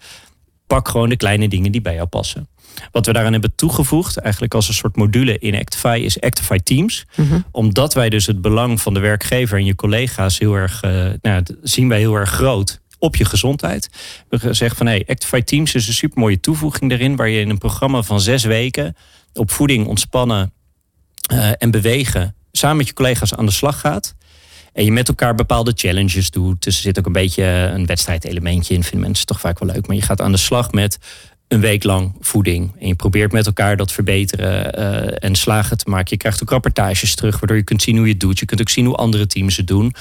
Pak 0.68 0.88
gewoon 0.88 1.10
de 1.10 1.18
kleine 1.18 1.48
dingen 1.48 1.72
die 1.72 1.82
bij 1.82 1.94
jou 1.94 2.08
passen. 2.08 2.48
Wat 2.92 3.06
we 3.06 3.14
daaraan 3.14 3.32
hebben 3.32 3.56
toegevoegd, 3.56 4.18
eigenlijk 4.18 4.54
als 4.54 4.68
een 4.68 4.74
soort 4.74 4.96
module 4.96 5.38
in 5.40 5.56
Actify, 5.56 6.02
is 6.04 6.22
Actify 6.22 6.58
Teams. 6.58 7.06
Omdat 7.52 7.94
wij 7.94 8.10
dus 8.10 8.26
het 8.26 8.42
belang 8.42 8.82
van 8.82 8.94
de 8.94 9.00
werkgever 9.00 9.58
en 9.58 9.66
je 9.66 9.76
collega's 9.76 10.40
heel 10.40 10.54
erg, 10.54 10.82
eh, 10.82 11.10
nou, 11.22 11.44
zien 11.62 11.90
wij 11.90 12.00
heel 12.00 12.16
erg 12.16 12.30
groot 12.30 12.82
op 13.00 13.16
je 13.16 13.26
gezondheid. 13.26 13.90
We 14.30 14.40
gezegd 14.40 14.78
van 14.78 14.86
hey, 14.86 15.04
Actify 15.08 15.42
Teams 15.42 15.76
is 15.76 15.88
een 15.88 15.94
supermooie 15.94 16.40
toevoeging 16.40 16.90
daarin, 16.90 17.16
waar 17.16 17.30
je 17.30 17.40
in 17.40 17.50
een 17.50 17.58
programma 17.58 18.02
van 18.02 18.22
zes 18.22 18.44
weken 18.44 18.96
op 19.34 19.52
voeding, 19.52 19.88
ontspannen 19.88 20.52
eh, 21.30 21.52
en 21.58 21.72
bewegen 21.72 22.36
samen 22.58 22.78
met 22.78 22.88
je 22.88 22.94
collega's 22.94 23.34
aan 23.34 23.46
de 23.46 23.52
slag 23.52 23.80
gaat. 23.80 24.16
En 24.74 24.84
je 24.84 24.92
met 24.92 25.08
elkaar 25.08 25.36
bepaalde 25.36 25.72
challenges 25.76 26.30
doet. 26.30 26.64
Dus 26.64 26.76
er 26.76 26.82
zit 26.82 27.00
ook 27.00 27.06
een 27.06 27.12
beetje 27.12 27.44
een 27.44 27.86
wedstrijdelementje 27.86 28.74
in. 28.74 28.84
Vinden 28.84 29.02
mensen 29.02 29.26
toch 29.26 29.40
vaak 29.40 29.60
wel 29.60 29.74
leuk. 29.74 29.88
Maar 29.88 29.96
je 29.96 30.02
gaat 30.02 30.22
aan 30.22 30.32
de 30.32 30.38
slag 30.38 30.72
met 30.72 30.98
een 31.48 31.60
week 31.60 31.84
lang 31.84 32.16
voeding. 32.20 32.72
En 32.80 32.88
je 32.88 32.96
probeert 32.96 33.32
met 33.32 33.46
elkaar 33.46 33.78
dat 33.78 33.92
verbeteren 33.92 34.74
eh, 34.74 35.28
en 35.30 35.36
slagen 35.36 35.78
te 35.78 35.90
maken. 35.90 36.08
Je 36.10 36.18
krijgt 36.18 36.42
ook 36.42 36.50
rapportages 36.50 37.16
terug, 37.16 37.40
waardoor 37.40 37.58
je 37.58 37.64
kunt 37.64 37.82
zien 37.82 37.96
hoe 37.96 38.06
je 38.06 38.12
het 38.12 38.22
doet. 38.22 38.40
Je 38.40 38.46
kunt 38.46 38.62
ook 38.62 38.70
zien 38.70 38.86
hoe 38.86 38.96
andere 38.96 39.28
teams 39.28 39.58
het 39.58 39.68
doen. 39.68 39.94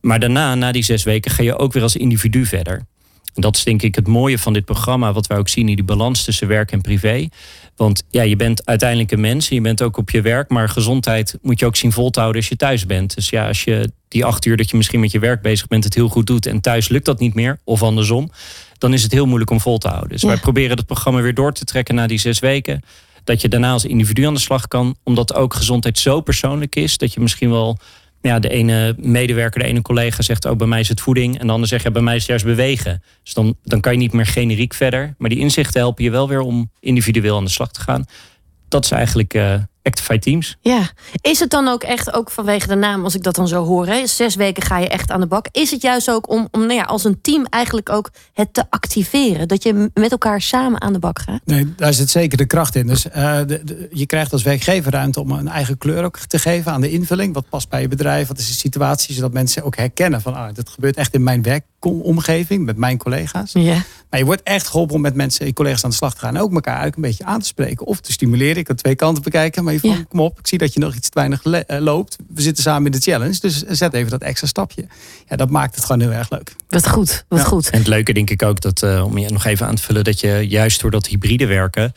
Maar 0.00 0.20
daarna, 0.20 0.54
na 0.54 0.72
die 0.72 0.82
zes 0.84 1.02
weken, 1.02 1.30
ga 1.30 1.42
je 1.42 1.58
ook 1.58 1.72
weer 1.72 1.82
als 1.82 1.96
individu 1.96 2.46
verder. 2.46 2.86
En 3.34 3.42
dat 3.42 3.56
is 3.56 3.64
denk 3.64 3.82
ik 3.82 3.94
het 3.94 4.06
mooie 4.06 4.38
van 4.38 4.52
dit 4.52 4.64
programma, 4.64 5.12
wat 5.12 5.26
wij 5.26 5.38
ook 5.38 5.48
zien 5.48 5.68
in 5.68 5.74
die 5.74 5.84
balans 5.84 6.24
tussen 6.24 6.48
werk 6.48 6.72
en 6.72 6.80
privé. 6.80 7.28
Want 7.76 8.02
ja, 8.10 8.22
je 8.22 8.36
bent 8.36 8.66
uiteindelijk 8.66 9.10
een 9.10 9.20
mens 9.20 9.48
en 9.48 9.54
je 9.54 9.60
bent 9.60 9.82
ook 9.82 9.96
op 9.96 10.10
je 10.10 10.20
werk, 10.20 10.48
maar 10.48 10.68
gezondheid 10.68 11.38
moet 11.42 11.58
je 11.60 11.66
ook 11.66 11.76
zien 11.76 11.92
vol 11.92 12.10
te 12.10 12.20
houden 12.20 12.40
als 12.40 12.50
je 12.50 12.56
thuis 12.56 12.86
bent. 12.86 13.14
Dus 13.14 13.30
ja, 13.30 13.46
als 13.46 13.64
je 13.64 13.90
die 14.08 14.24
acht 14.24 14.44
uur 14.46 14.56
dat 14.56 14.70
je 14.70 14.76
misschien 14.76 15.00
met 15.00 15.10
je 15.12 15.18
werk 15.18 15.42
bezig 15.42 15.66
bent, 15.66 15.84
het 15.84 15.94
heel 15.94 16.08
goed 16.08 16.26
doet 16.26 16.46
en 16.46 16.60
thuis 16.60 16.88
lukt 16.88 17.04
dat 17.04 17.20
niet 17.20 17.34
meer, 17.34 17.58
of 17.64 17.82
andersom, 17.82 18.30
dan 18.78 18.92
is 18.92 19.02
het 19.02 19.12
heel 19.12 19.26
moeilijk 19.26 19.50
om 19.50 19.60
vol 19.60 19.78
te 19.78 19.88
houden. 19.88 20.08
Dus 20.10 20.20
Ja. 20.22 20.28
wij 20.28 20.36
proberen 20.36 20.76
het 20.76 20.86
programma 20.86 21.20
weer 21.20 21.34
door 21.34 21.52
te 21.52 21.64
trekken 21.64 21.94
na 21.94 22.06
die 22.06 22.18
zes 22.18 22.38
weken. 22.38 22.82
Dat 23.24 23.40
je 23.40 23.48
daarna 23.48 23.72
als 23.72 23.84
individu 23.84 24.26
aan 24.26 24.34
de 24.34 24.40
slag 24.40 24.68
kan, 24.68 24.96
omdat 25.02 25.34
ook 25.34 25.54
gezondheid 25.54 25.98
zo 25.98 26.20
persoonlijk 26.20 26.76
is 26.76 26.98
dat 26.98 27.12
je 27.12 27.20
misschien 27.20 27.50
wel 27.50 27.78
ja, 28.26 28.38
de 28.38 28.48
ene 28.48 28.94
medewerker, 28.98 29.60
de 29.60 29.66
ene 29.66 29.82
collega 29.82 30.22
zegt, 30.22 30.44
oh, 30.44 30.56
bij 30.56 30.66
mij 30.66 30.80
is 30.80 30.88
het 30.88 31.00
voeding. 31.00 31.38
En 31.38 31.46
de 31.46 31.52
ander 31.52 31.68
zegt, 31.68 31.82
ja, 31.82 31.90
bij 31.90 32.02
mij 32.02 32.14
is 32.14 32.20
het 32.20 32.28
juist 32.28 32.44
bewegen. 32.44 33.02
Dus 33.22 33.34
dan, 33.34 33.56
dan 33.62 33.80
kan 33.80 33.92
je 33.92 33.98
niet 33.98 34.12
meer 34.12 34.26
generiek 34.26 34.74
verder. 34.74 35.14
Maar 35.18 35.28
die 35.28 35.38
inzichten 35.38 35.80
helpen 35.80 36.04
je 36.04 36.10
wel 36.10 36.28
weer 36.28 36.40
om 36.40 36.70
individueel 36.80 37.36
aan 37.36 37.44
de 37.44 37.50
slag 37.50 37.72
te 37.72 37.80
gaan. 37.80 38.04
Dat 38.68 38.84
is 38.84 38.90
eigenlijk 38.90 39.34
eh 39.34 39.54
Actify 39.86 40.18
Teams. 40.18 40.56
Ja, 40.60 40.90
is 41.20 41.40
het 41.40 41.50
dan 41.50 41.68
ook 41.68 41.82
echt, 41.82 42.12
ook 42.12 42.30
vanwege 42.30 42.66
de 42.68 42.74
naam, 42.74 43.04
als 43.04 43.14
ik 43.14 43.22
dat 43.22 43.34
dan 43.34 43.48
zo 43.48 43.64
hoor, 43.64 43.86
hè, 43.86 44.06
zes 44.06 44.34
weken 44.34 44.62
ga 44.62 44.78
je 44.78 44.88
echt 44.88 45.10
aan 45.10 45.20
de 45.20 45.26
bak. 45.26 45.46
Is 45.52 45.70
het 45.70 45.82
juist 45.82 46.10
ook 46.10 46.28
om, 46.30 46.48
om 46.50 46.60
nou 46.60 46.72
ja, 46.74 46.82
als 46.82 47.04
een 47.04 47.20
team 47.20 47.44
eigenlijk 47.50 47.90
ook 47.90 48.10
het 48.32 48.54
te 48.54 48.64
activeren? 48.70 49.48
Dat 49.48 49.62
je 49.62 49.90
met 49.94 50.10
elkaar 50.10 50.40
samen 50.40 50.80
aan 50.80 50.92
de 50.92 50.98
bak 50.98 51.18
gaat? 51.18 51.40
Nee, 51.44 51.74
daar 51.76 51.92
zit 51.94 52.10
zeker 52.10 52.38
de 52.38 52.46
kracht 52.46 52.74
in. 52.74 52.86
Dus 52.86 53.08
eh, 53.08 53.38
de, 53.46 53.60
de- 53.64 53.88
je 53.92 54.06
krijgt 54.06 54.32
als 54.32 54.42
werkgever 54.42 54.92
ruimte 54.92 55.20
om 55.20 55.30
een 55.30 55.48
eigen 55.48 55.78
kleur 55.78 56.04
ook 56.04 56.18
te 56.18 56.38
geven 56.38 56.72
aan 56.72 56.80
de 56.80 56.90
invulling. 56.90 57.34
Wat 57.34 57.48
past 57.48 57.68
bij 57.68 57.80
je 57.80 57.88
bedrijf? 57.88 58.28
Wat 58.28 58.38
is 58.38 58.46
de 58.46 58.52
situatie? 58.52 59.14
Zodat 59.14 59.32
mensen 59.32 59.62
ook 59.62 59.76
herkennen 59.76 60.20
van 60.20 60.34
ah, 60.34 60.54
dat 60.54 60.68
gebeurt 60.68 60.96
echt 60.96 61.14
in 61.14 61.22
mijn 61.22 61.42
werkomgeving 61.42 62.64
met 62.64 62.76
mijn 62.76 62.98
collega's. 62.98 63.52
Ja. 63.52 63.76
Maar 64.10 64.18
je 64.20 64.26
wordt 64.26 64.42
echt 64.42 64.66
geholpen 64.66 64.94
om 64.94 65.00
met 65.00 65.14
mensen, 65.14 65.46
je 65.46 65.52
collega's 65.52 65.84
aan 65.84 65.90
de 65.90 65.96
slag 65.96 66.14
te 66.14 66.20
gaan. 66.20 66.34
En 66.36 66.40
ook 66.42 66.52
elkaar 66.52 66.74
eigenlijk 66.74 66.96
een 66.96 67.10
beetje 67.10 67.24
aan 67.24 67.40
te 67.40 67.46
spreken. 67.46 67.86
Of 67.86 68.00
te 68.00 68.12
stimuleren. 68.12 68.56
Ik 68.56 68.64
kan 68.64 68.76
twee 68.76 68.94
kanten 68.94 69.22
bekijken. 69.22 69.64
Maar 69.64 69.72
je 69.72 69.80
van, 69.80 69.90
Ja. 69.90 70.04
kom 70.08 70.20
op, 70.20 70.38
ik 70.38 70.46
zie 70.46 70.58
dat 70.58 70.74
je 70.74 70.80
nog 70.80 70.94
iets 70.94 71.08
te 71.08 71.18
weinig 71.18 71.42
eh, 71.44 71.80
loopt. 71.80 72.16
We 72.34 72.42
zitten 72.42 72.62
samen 72.62 72.86
in 72.86 72.92
de 72.98 73.10
challenge. 73.10 73.38
Dus 73.40 73.62
zet 73.62 73.92
even 73.94 74.10
dat 74.10 74.22
extra 74.22 74.46
stapje. 74.46 74.86
Ja, 75.28 75.36
dat 75.36 75.50
maakt 75.50 75.74
het 75.74 75.84
gewoon 75.84 76.00
heel 76.00 76.12
erg 76.12 76.30
leuk. 76.30 76.54
Wat 76.68 76.88
goed, 76.88 77.24
wat 77.28 77.38
Ja. 77.38 77.44
goed. 77.44 77.70
En 77.70 77.78
het 77.78 77.86
leuke 77.86 78.12
denk 78.12 78.30
ik 78.30 78.42
ook, 78.42 78.60
dat, 78.60 78.82
eh, 78.82 79.04
om 79.04 79.18
je 79.18 79.28
nog 79.30 79.44
even 79.44 79.66
aan 79.66 79.74
te 79.74 79.82
vullen, 79.82 80.04
dat 80.04 80.20
je 80.20 80.44
juist 80.48 80.80
door 80.80 80.90
dat 80.90 81.06
hybride 81.06 81.46
werken, 81.46 81.92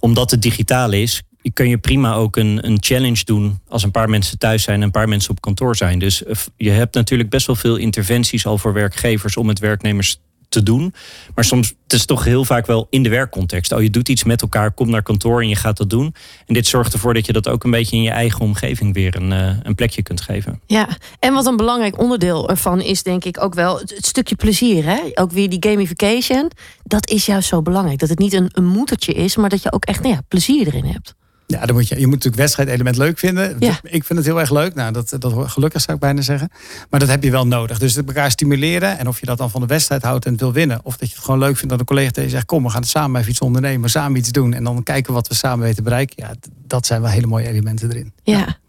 omdat 0.00 0.30
het 0.30 0.42
digitaal 0.42 0.92
is, 0.92 1.22
kun 1.52 1.68
je 1.68 1.78
prima 1.78 2.14
ook 2.14 2.36
een, 2.36 2.66
een 2.66 2.76
challenge 2.80 3.24
doen 3.24 3.60
als 3.68 3.82
een 3.82 3.90
paar 3.90 4.08
mensen 4.08 4.38
thuis 4.38 4.62
zijn 4.62 4.76
en 4.76 4.82
een 4.82 4.90
paar 4.90 5.08
mensen 5.08 5.30
op 5.30 5.40
kantoor 5.40 5.76
zijn. 5.76 5.98
Dus 5.98 6.24
eh, 6.24 6.36
je 6.56 6.70
hebt 6.70 6.94
natuurlijk 6.94 7.30
best 7.30 7.46
wel 7.46 7.56
veel 7.56 7.76
interventies 7.76 8.46
al 8.46 8.58
voor 8.58 8.72
werkgevers 8.72 9.36
om 9.36 9.46
met 9.46 9.58
werknemers 9.58 10.20
te 10.52 10.62
doen. 10.62 10.94
Maar 11.34 11.44
soms 11.44 11.74
het 11.82 11.92
is 11.92 12.06
toch 12.06 12.24
heel 12.24 12.44
vaak 12.44 12.66
wel 12.66 12.86
in 12.90 13.02
de 13.02 13.08
werkcontext. 13.08 13.72
Oh, 13.72 13.82
je 13.82 13.90
doet 13.90 14.08
iets 14.08 14.24
met 14.24 14.42
elkaar, 14.42 14.72
kom 14.72 14.90
naar 14.90 15.02
kantoor 15.02 15.40
en 15.40 15.48
je 15.48 15.56
gaat 15.56 15.76
dat 15.76 15.90
doen. 15.90 16.14
En 16.46 16.54
dit 16.54 16.66
zorgt 16.66 16.92
ervoor 16.92 17.14
dat 17.14 17.26
je 17.26 17.32
dat 17.32 17.48
ook 17.48 17.64
een 17.64 17.70
beetje 17.70 17.96
in 17.96 18.02
je 18.02 18.10
eigen 18.10 18.40
omgeving 18.40 18.94
weer 18.94 19.16
een, 19.16 19.30
uh, 19.30 19.56
een 19.62 19.74
plekje 19.74 20.02
kunt 20.02 20.20
geven. 20.20 20.60
Ja, 20.66 20.88
en 21.18 21.32
wat 21.32 21.46
een 21.46 21.56
belangrijk 21.56 21.98
onderdeel 21.98 22.48
ervan 22.48 22.80
is, 22.80 23.02
denk 23.02 23.24
ik 23.24 23.42
ook 23.42 23.54
wel 23.54 23.78
het, 23.78 24.06
stukje 24.06 24.34
plezier. 24.34 24.84
Hè? 24.84 25.00
Ook 25.14 25.32
weer 25.32 25.48
die 25.48 25.70
gamification. 25.70 26.50
Dat 26.84 27.08
is 27.08 27.26
juist 27.26 27.48
zo 27.48 27.62
belangrijk. 27.62 27.98
Dat 27.98 28.08
het 28.08 28.18
niet 28.18 28.32
een, 28.32 28.50
een 28.52 28.66
moedertje 28.66 29.12
is, 29.12 29.36
maar 29.36 29.48
dat 29.48 29.62
je 29.62 29.72
ook 29.72 29.84
echt 29.84 30.02
nou 30.02 30.14
ja, 30.14 30.20
plezier 30.28 30.66
erin 30.66 30.84
hebt. 30.84 31.14
Ja, 31.52 31.66
dan 31.66 31.76
moet 31.76 31.88
je, 31.88 31.94
je 31.94 32.06
moet 32.06 32.14
natuurlijk 32.14 32.42
wedstrijdelement 32.42 32.96
leuk 32.96 33.18
vinden. 33.18 33.56
Ja. 33.58 33.78
Ik 33.82 34.04
vind 34.04 34.18
het 34.18 34.28
heel 34.28 34.40
erg 34.40 34.50
leuk. 34.50 34.74
Nou, 34.74 34.92
dat, 34.92 35.16
dat 35.18 35.50
gelukkig 35.50 35.80
zou 35.80 35.94
ik 35.96 36.02
bijna 36.02 36.20
zeggen. 36.20 36.50
Maar 36.90 37.00
dat 37.00 37.08
heb 37.08 37.22
je 37.22 37.30
wel 37.30 37.46
nodig. 37.46 37.78
Dus 37.78 37.94
het 37.94 38.06
elkaar 38.06 38.30
stimuleren. 38.30 38.98
En 38.98 39.08
of 39.08 39.20
je 39.20 39.26
dat 39.26 39.38
dan 39.38 39.50
van 39.50 39.60
de 39.60 39.66
wedstrijd 39.66 40.02
houdt 40.02 40.24
en 40.24 40.32
het 40.32 40.40
wil 40.40 40.52
winnen. 40.52 40.80
Of 40.82 40.96
dat 40.96 41.08
je 41.08 41.14
het 41.14 41.24
gewoon 41.24 41.40
leuk 41.40 41.56
vindt 41.56 41.70
dat 41.70 41.80
een 41.80 41.86
collega 41.86 42.10
tegen 42.10 42.28
je 42.28 42.34
zegt: 42.34 42.46
Kom, 42.46 42.62
we 42.62 42.70
gaan 42.70 42.80
het 42.80 42.90
samen 42.90 43.20
even 43.20 43.30
iets 43.30 43.40
ondernemen. 43.40 43.90
Samen 43.90 44.18
iets 44.18 44.30
doen. 44.30 44.54
En 44.54 44.64
dan 44.64 44.82
kijken 44.82 45.12
wat 45.12 45.28
we 45.28 45.34
samen 45.34 45.64
weten 45.64 45.84
bereiken. 45.84 46.16
Ja, 46.18 46.34
dat 46.66 46.86
zijn 46.86 47.00
wel 47.00 47.10
hele 47.10 47.26
mooie 47.26 47.48
elementen 47.48 47.90
erin. 47.90 48.12
Ja, 48.22 48.38
ja. 48.38 48.60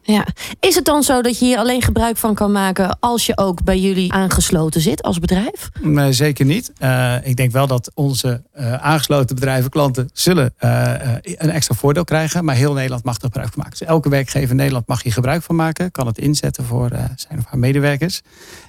Is 0.60 0.76
het 0.76 0.86
dan 0.86 1.04
zo 1.04 1.22
dat 1.22 1.40
je 1.40 1.46
hier 1.46 1.58
alleen 1.58 1.82
gebruik 1.82 2.18
van 2.18 2.36
kan 2.36 2.52
maken 2.52 2.98
als 3.00 3.26
je 3.26 3.38
ook 3.38 3.64
bij 3.64 3.80
jullie 3.80 4.14
aangesloten 4.14 4.82
zit 4.82 5.04
als 5.04 5.20
bedrijf? 5.20 5.70
Nee, 5.82 6.14
zeker 6.14 6.46
niet. 6.46 6.72
Uh, 6.80 7.16
ik 7.24 7.36
denk 7.36 7.52
wel 7.52 7.68
dat 7.68 7.92
onze 7.94 8.44
uh, 8.56 8.74
aangesloten 8.74 9.36
bedrijven, 9.36 9.70
klanten, 9.70 10.10
zullen 10.14 10.54
uh, 10.60 10.94
een 11.24 11.50
extra 11.50 11.76
voordeel 11.76 12.04
krijgen. 12.04 12.46
Maar 12.46 12.56
heel 12.56 12.74
Nederland 12.74 13.04
mag 13.04 13.16
er 13.16 13.22
gebruik 13.22 13.48
van 13.48 13.58
maken. 13.58 13.80
Dus 13.80 13.88
elke 13.88 14.10
werkgever 14.10 14.50
in 14.50 14.56
Nederland 14.56 14.88
mag 14.88 15.04
hier 15.04 15.14
gebruik 15.14 15.44
van 15.44 15.56
maken. 15.56 15.92
Kan 15.92 16.08
het 16.08 16.18
inzetten 16.18 16.66
voor 16.66 16.90
zijn 17.16 17.40
of 17.40 17.46
haar 17.46 17.60
medewerkers. 17.60 18.22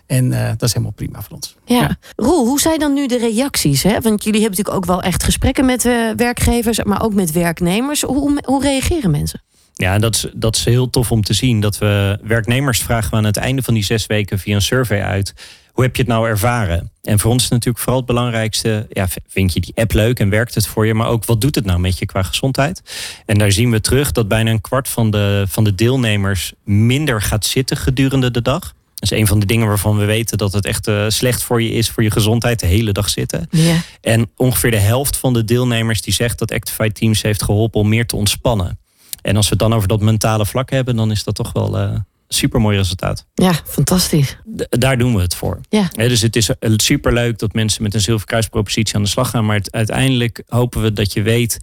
En 0.07 0.31
dat 0.31 0.63
is 0.63 0.73
helemaal 0.73 0.95
prima 0.95 1.23
voor 1.23 1.35
ons. 1.35 1.57
Ja. 1.65 1.81
ja. 1.81 1.97
Roel, 2.17 2.47
hoe 2.47 2.61
zijn 2.61 2.79
dan 2.79 2.93
nu 2.93 3.07
de 3.07 3.19
reacties? 3.19 3.83
Hè? 3.83 4.01
Want 4.01 4.25
jullie 4.25 4.41
hebben 4.41 4.59
natuurlijk 4.59 4.77
ook 4.77 4.95
wel 4.95 5.03
echt 5.03 5.23
gesprekken 5.23 5.65
met 5.65 5.83
werkgevers, 6.17 6.85
maar 6.85 7.03
ook 7.03 7.15
met 7.15 7.33
werknemers. 7.33 8.03
Hoe, 8.03 8.41
hoe 8.45 8.63
reageren 8.63 9.11
mensen? 9.11 9.43
Ja, 9.75 9.99
dat 9.99 10.15
is, 10.15 10.27
dat 10.35 10.57
is 10.57 10.65
heel 10.65 10.91
tof 10.91 11.13
om 11.13 11.23
te 11.23 11.33
zien. 11.33 11.61
Dat 11.61 11.79
we 11.79 12.19
werknemers 12.23 12.81
vragen 12.81 13.11
we 13.11 13.17
aan 13.17 13.25
het 13.25 13.37
einde 13.37 13.63
van 13.63 13.75
die 13.75 13.85
zes 13.85 14.07
weken 14.07 14.39
via 14.39 14.55
een 14.55 14.63
survey 14.63 15.03
uit. 15.03 15.35
Hoe 15.73 15.85
heb 15.85 15.97
je 15.97 16.03
het 16.03 16.11
nou 16.11 16.29
ervaren? 16.29 16.91
En 17.03 17.19
voor 17.19 17.31
ons 17.31 17.43
is 17.43 17.49
natuurlijk 17.49 17.79
vooral 17.79 17.97
het 17.97 18.07
belangrijkste. 18.07 18.87
Ja, 18.91 19.09
vind 19.29 19.53
je 19.53 19.61
die 19.61 19.73
app 19.75 19.93
leuk 19.93 20.19
en 20.19 20.29
werkt 20.29 20.55
het 20.55 20.67
voor 20.67 20.87
je? 20.87 20.95
Maar 20.95 21.09
ook 21.09 21.25
wat 21.25 21.41
doet 21.41 21.55
het 21.55 21.65
nou 21.65 21.79
met 21.79 21.99
je 21.99 22.07
qua 22.07 22.23
gezondheid? 22.23 22.83
En 23.27 23.39
daar 23.39 23.53
zien 23.53 23.71
we 23.71 23.81
terug 23.81 24.13
dat 24.13 24.29
bijna 24.29 24.51
een 24.51 24.61
kwart 24.61 24.89
van 24.89 25.11
de, 25.11 25.45
van 25.49 25.65
de 25.65 25.75
deelnemers 25.75 26.53
minder 26.65 27.23
gaat 27.23 27.47
zitten 27.47 27.77
gedurende 27.77 28.31
de 28.31 28.43
dag. 28.43 28.75
Dat 28.95 29.13
is 29.13 29.19
een 29.19 29.27
van 29.27 29.39
de 29.39 29.47
dingen 29.47 29.67
waarvan 29.67 29.97
we 29.97 30.05
weten 30.05 30.39
dat 30.39 30.53
het 30.53 30.65
echt 30.65 30.89
uh, 30.89 31.05
slecht 31.09 31.43
voor 31.43 31.63
je 31.63 31.71
is, 31.71 31.91
voor 31.91 32.03
je 32.03 32.11
gezondheid, 32.11 32.61
de 32.61 32.67
hele 32.67 32.93
dag 32.93 33.09
zitten. 33.09 33.49
Ja. 33.51 33.77
En 34.01 34.31
ongeveer 34.37 34.71
de 34.71 34.77
helft 34.77 35.17
van 35.17 35.33
de 35.33 35.45
deelnemers 35.45 36.03
die 36.03 36.15
zegt 36.15 36.39
dat 36.39 36.53
Actify 36.53 36.89
Teams 36.89 37.23
heeft 37.23 37.43
geholpen 37.43 37.81
om 37.81 37.89
meer 37.89 38.07
te 38.07 38.17
ontspannen. 38.17 38.79
En 39.25 39.37
als 39.37 39.45
we 39.45 39.51
het 39.51 39.59
dan 39.59 39.75
over 39.75 39.89
dat 39.89 40.01
mentale 40.01 40.47
vlak 40.47 40.71
hebben, 40.71 40.97
dan 40.97 41.11
is 41.11 41.25
dat 41.25 41.35
toch 41.35 41.53
wel 41.53 41.79
uh, 41.81 41.97
super 42.29 42.61
mooi 42.61 42.77
resultaat. 42.77 43.27
Ja, 43.35 43.53
fantastisch. 43.67 44.37
daar 44.69 44.99
doen 44.99 45.15
we 45.15 45.21
het 45.21 45.35
voor. 45.35 45.61
Ja. 45.69 45.89
dus 45.93 46.21
het 46.21 46.37
is 46.37 46.51
super 46.77 47.13
leuk 47.13 47.39
dat 47.39 47.53
mensen 47.53 47.83
met 47.83 47.95
een 47.95 48.01
zilverkruispropositie 48.01 48.95
aan 48.97 49.03
de 49.03 49.09
slag 49.09 49.31
gaan. 49.31 49.47
Maar 49.47 49.61
uiteindelijk 49.71 50.43
hopen 50.49 50.83
we 50.83 50.93
dat 50.93 51.13
je 51.13 51.23
weet 51.23 51.61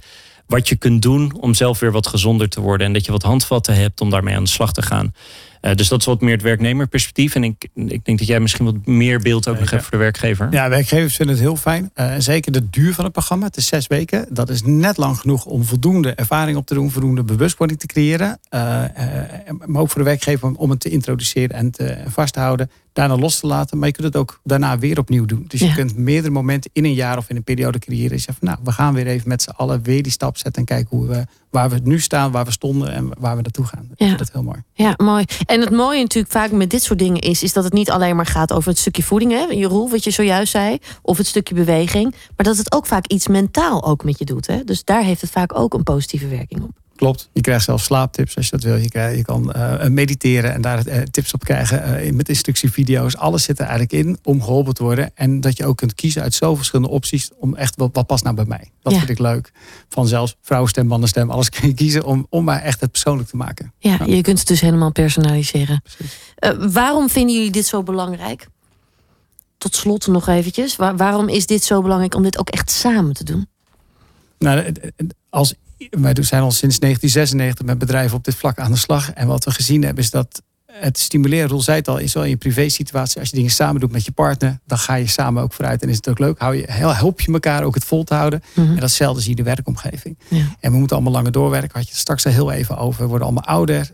wat 0.47 0.69
je 0.69 0.75
kunt 0.75 1.01
doen 1.01 1.33
om 1.39 1.53
zelf 1.53 1.79
weer 1.79 1.91
wat 1.91 2.07
gezonder 2.07 2.49
te 2.49 2.61
worden. 2.61 2.87
En 2.87 2.93
dat 2.93 3.05
je 3.05 3.11
wat 3.11 3.23
handvatten 3.23 3.75
hebt 3.75 4.01
om 4.01 4.09
daarmee 4.09 4.35
aan 4.35 4.43
de 4.43 4.49
slag 4.49 4.73
te 4.73 4.81
gaan. 4.81 5.13
Uh, 5.61 5.73
dus 5.75 5.87
dat 5.87 5.99
is 5.99 6.05
wat 6.05 6.21
meer 6.21 6.33
het 6.33 6.41
werknemerperspectief. 6.41 7.35
En 7.35 7.43
ik, 7.43 7.67
ik 7.73 8.05
denk 8.05 8.17
dat 8.17 8.27
jij 8.27 8.39
misschien 8.39 8.65
wat 8.65 8.85
meer 8.85 9.19
beeld 9.19 9.47
ook 9.47 9.59
nog 9.59 9.69
hebt 9.69 9.81
voor 9.81 9.91
de 9.91 9.97
werkgever. 9.97 10.47
Ja, 10.51 10.69
werkgevers 10.69 11.15
vinden 11.15 11.35
het 11.35 11.43
heel 11.43 11.55
fijn. 11.55 11.91
Uh, 11.95 12.13
zeker 12.17 12.51
de 12.51 12.69
duur 12.69 12.93
van 12.93 13.03
het 13.03 13.13
programma, 13.13 13.45
het 13.45 13.57
is 13.57 13.67
zes 13.67 13.87
weken. 13.87 14.25
Dat 14.29 14.49
is 14.49 14.61
net 14.63 14.97
lang 14.97 15.17
genoeg 15.17 15.45
om 15.45 15.63
voldoende 15.63 16.13
ervaring 16.13 16.57
op 16.57 16.65
te 16.65 16.73
doen, 16.73 16.91
voldoende 16.91 17.23
bewustwording 17.23 17.79
te 17.79 17.87
creëren. 17.87 18.39
Uh, 18.49 18.59
maar 19.65 19.81
ook 19.81 19.89
voor 19.89 20.01
de 20.01 20.07
werkgever 20.07 20.51
om 20.55 20.69
het 20.69 20.79
te 20.79 20.89
introduceren 20.89 21.55
en 21.55 21.71
te, 21.71 22.03
vast 22.07 22.33
te 22.33 22.39
houden 22.39 22.69
daarna 22.93 23.17
los 23.17 23.39
te 23.39 23.47
laten. 23.47 23.77
Maar 23.77 23.87
je 23.87 23.93
kunt 23.93 24.07
het 24.07 24.15
ook 24.15 24.39
daarna 24.43 24.79
weer 24.79 24.99
opnieuw 24.99 25.25
doen. 25.25 25.45
Dus 25.47 25.59
je 25.59 25.73
kunt 25.73 25.97
meerdere 25.97 26.33
momenten 26.33 26.69
in 26.73 26.85
een 26.85 26.93
jaar 26.93 27.17
of 27.17 27.29
in 27.29 27.35
een 27.35 27.43
periode 27.43 27.79
creëren. 27.79 28.11
Je 28.11 28.21
zegt 28.21 28.37
van 28.37 28.47
nou, 28.47 28.59
we 28.63 28.71
gaan 28.71 28.93
weer 28.93 29.07
even 29.07 29.29
met 29.29 29.41
z'n 29.41 29.49
allen 29.49 29.83
weer 29.83 30.03
die 30.03 30.11
stap 30.11 30.37
zetten. 30.37 30.61
En 30.61 30.67
kijken 30.67 30.97
hoe 30.97 31.07
we, 31.07 31.25
waar 31.51 31.69
we 31.69 31.79
nu 31.83 31.99
staan, 31.99 32.31
waar 32.31 32.45
we 32.45 32.51
stonden 32.51 32.91
en 32.91 33.09
waar 33.19 33.35
we 33.35 33.41
naartoe 33.41 33.65
gaan. 33.65 33.89
Ja. 33.95 34.11
Dat 34.11 34.21
is 34.21 34.29
heel 34.33 34.43
mooi. 34.43 34.63
Ja, 34.73 34.93
mooi. 34.97 35.25
En 35.45 35.61
het 35.61 35.71
mooie 35.71 36.01
natuurlijk 36.01 36.33
vaak 36.33 36.51
met 36.51 36.69
dit 36.69 36.83
soort 36.83 36.99
dingen 36.99 37.21
is, 37.21 37.43
is 37.43 37.53
dat 37.53 37.63
het 37.63 37.73
niet 37.73 37.91
alleen 37.91 38.15
maar 38.15 38.25
gaat 38.25 38.53
over 38.53 38.69
het 38.69 38.79
stukje 38.79 39.03
voeding, 39.03 39.31
hè, 39.31 39.43
Jeroen, 39.43 39.89
wat 39.89 40.03
je 40.03 40.11
zojuist 40.11 40.51
zei, 40.51 40.77
of 41.01 41.17
het 41.17 41.27
stukje 41.27 41.55
beweging, 41.55 42.15
maar 42.35 42.45
dat 42.45 42.57
het 42.57 42.73
ook 42.73 42.85
vaak 42.85 43.07
iets 43.07 43.27
mentaal 43.27 43.83
ook 43.83 44.03
met 44.03 44.19
je 44.19 44.25
doet. 44.25 44.47
Hè? 44.47 44.63
Dus 44.63 44.83
daar 44.83 45.03
heeft 45.03 45.21
het 45.21 45.29
vaak 45.29 45.57
ook 45.57 45.73
een 45.73 45.83
positieve 45.83 46.27
werking 46.27 46.63
op. 46.63 46.71
Klopt. 47.01 47.29
Je 47.33 47.41
krijgt 47.41 47.63
zelfs 47.65 47.83
slaaptips 47.83 48.35
als 48.35 48.45
je 48.45 48.51
dat 48.51 48.63
wil. 48.63 48.75
Je, 48.75 48.89
krijgt, 48.89 49.17
je 49.17 49.23
kan 49.23 49.51
eh, 49.53 49.87
mediteren 49.89 50.53
en 50.53 50.61
daar 50.61 50.85
eh, 50.85 51.01
tips 51.01 51.33
op 51.33 51.43
krijgen 51.43 51.83
eh, 51.83 52.11
met 52.13 52.29
instructievideo's. 52.29 53.15
Alles 53.15 53.43
zit 53.43 53.59
er 53.59 53.65
eigenlijk 53.65 53.93
in 54.05 54.17
om 54.23 54.41
geholpen 54.43 54.73
te 54.73 54.83
worden. 54.83 55.11
En 55.15 55.41
dat 55.41 55.57
je 55.57 55.65
ook 55.65 55.77
kunt 55.77 55.93
kiezen 55.95 56.21
uit 56.21 56.33
zoveel 56.33 56.55
verschillende 56.55 56.91
opties 56.91 57.29
om 57.39 57.55
echt 57.55 57.75
wat, 57.75 57.89
wat 57.93 58.07
past 58.07 58.23
nou 58.23 58.35
bij 58.35 58.45
mij. 58.45 58.71
Dat 58.81 58.91
Ja. 58.93 58.97
vind 58.97 59.09
ik 59.11 59.19
leuk. 59.19 59.51
Van 59.89 60.07
zelfs 60.07 60.35
vrouwenstem, 60.41 60.87
mannenstem, 60.87 61.29
alles 61.31 61.49
kun 61.59 61.67
je 61.67 61.73
kiezen 61.73 62.03
om, 62.05 62.25
om 62.29 62.43
maar 62.43 62.61
echt 62.61 62.81
het 62.81 62.91
persoonlijk 62.91 63.29
te 63.29 63.37
maken. 63.37 63.73
Ja, 63.79 63.97
je 64.05 64.21
kunt 64.21 64.39
het 64.39 64.47
dus 64.47 64.61
helemaal 64.61 64.91
personaliseren. 64.91 65.81
Waarom 66.71 67.09
vinden 67.09 67.35
jullie 67.35 67.51
dit 67.51 67.65
zo 67.65 67.83
belangrijk? 67.83 68.47
Tot 69.57 69.75
slot 69.75 70.07
nog 70.07 70.27
eventjes. 70.27 70.75
Waar- 70.75 70.97
waarom 70.97 71.27
is 71.29 71.45
dit 71.45 71.63
zo 71.63 71.81
belangrijk 71.81 72.15
om 72.15 72.23
dit 72.23 72.37
ook 72.39 72.49
echt 72.49 72.71
samen 72.71 73.13
te 73.13 73.23
doen? 73.23 73.47
Nou, 74.39 74.71
als, 75.29 75.53
wij 75.89 76.13
zijn 76.19 76.41
al 76.41 76.51
sinds 76.51 76.79
1996 76.79 77.65
met 77.65 77.77
bedrijven 77.77 78.17
op 78.17 78.23
dit 78.23 78.35
vlak 78.35 78.57
aan 78.59 78.71
de 78.71 78.77
slag. 78.77 79.11
En 79.11 79.27
wat 79.27 79.43
we 79.43 79.51
gezien 79.51 79.83
hebben 79.83 80.03
is 80.03 80.09
dat 80.09 80.41
het 80.71 80.99
stimuleren, 80.99 81.49
Roel 81.49 81.61
zei 81.61 81.77
het 81.77 81.87
al, 81.87 81.97
is 81.97 82.13
wel 82.13 82.23
in 82.23 82.29
je 82.29 82.37
privé 82.37 82.69
situatie. 82.69 83.19
Als 83.19 83.29
je 83.29 83.35
dingen 83.35 83.51
samen 83.51 83.81
doet 83.81 83.91
met 83.91 84.05
je 84.05 84.11
partner, 84.11 84.59
dan 84.65 84.77
ga 84.77 84.95
je 84.95 85.07
samen 85.07 85.43
ook 85.43 85.53
vooruit. 85.53 85.81
En 85.81 85.89
is 85.89 85.95
het 85.95 86.09
ook 86.09 86.19
leuk. 86.19 86.39
Hou 86.39 86.55
je, 86.55 86.63
hel- 86.67 86.95
help 86.95 87.21
je 87.21 87.31
elkaar 87.31 87.63
ook 87.63 87.75
het 87.75 87.83
vol 87.83 88.03
te 88.03 88.13
houden. 88.13 88.43
Mhm. 88.53 88.69
En 88.71 88.79
datzelfde 88.79 89.21
zie 89.21 89.31
je 89.31 89.37
in 89.37 89.43
de 89.43 89.49
werkomgeving. 89.49 90.17
Ja. 90.27 90.55
En 90.59 90.71
we 90.71 90.77
moeten 90.77 90.95
allemaal 90.95 91.13
langer 91.13 91.31
doorwerken. 91.31 91.71
Had 91.73 91.83
je 91.83 91.89
het 91.89 91.99
straks 91.99 92.25
al 92.25 92.31
heel 92.31 92.51
even 92.51 92.77
over. 92.77 93.01
We 93.01 93.07
worden 93.07 93.27
allemaal 93.27 93.45
ouder. 93.45 93.91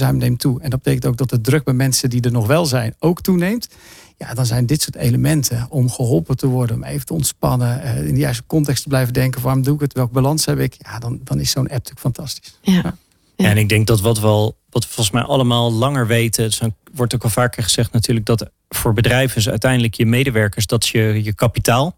Uh, 0.00 0.10
neemt 0.10 0.40
toe. 0.40 0.60
En 0.60 0.70
dat 0.70 0.82
betekent 0.82 1.06
ook 1.06 1.16
dat 1.16 1.30
de 1.30 1.40
druk 1.40 1.64
bij 1.64 1.74
mensen 1.74 2.10
die 2.10 2.20
er 2.20 2.32
nog 2.32 2.46
wel 2.46 2.66
zijn 2.66 2.94
ook 2.98 3.20
toeneemt. 3.20 3.68
Ja, 4.16 4.34
dan 4.34 4.46
zijn 4.46 4.66
dit 4.66 4.82
soort 4.82 4.96
elementen 4.96 5.66
om 5.70 5.90
geholpen 5.90 6.36
te 6.36 6.46
worden, 6.46 6.76
om 6.76 6.84
even 6.84 7.06
te 7.06 7.12
ontspannen, 7.12 7.82
eh, 7.82 8.06
in 8.06 8.14
de 8.14 8.20
juiste 8.20 8.42
context 8.46 8.82
te 8.82 8.88
blijven 8.88 9.12
denken. 9.12 9.42
Waarom 9.42 9.62
doe 9.62 9.74
ik 9.74 9.80
het? 9.80 9.92
Welke 9.92 10.12
balans 10.12 10.44
heb 10.44 10.58
ik? 10.58 10.76
Ja, 10.78 10.98
dan, 10.98 11.20
dan 11.24 11.40
is 11.40 11.50
zo'n 11.50 11.62
app 11.62 11.72
natuurlijk 11.72 12.00
fantastisch. 12.00 12.58
Ja. 12.62 12.96
En 13.36 13.56
ik 13.56 13.68
denk 13.68 13.86
dat 13.86 14.00
wat, 14.00 14.20
wel, 14.20 14.56
wat 14.70 14.82
we 14.82 14.88
volgens 14.90 15.14
mij 15.14 15.24
allemaal 15.24 15.72
langer 15.72 16.06
weten, 16.06 16.44
het 16.44 16.60
wordt 16.92 17.14
ook 17.14 17.22
al 17.22 17.30
vaker 17.30 17.62
gezegd 17.62 17.92
natuurlijk, 17.92 18.26
dat 18.26 18.50
voor 18.68 18.92
bedrijven 18.92 19.36
is 19.36 19.48
uiteindelijk 19.48 19.94
je 19.94 20.06
medewerkers, 20.06 20.66
dat 20.66 20.84
is 20.84 20.90
je, 20.90 21.20
je 21.22 21.32
kapitaal. 21.32 21.96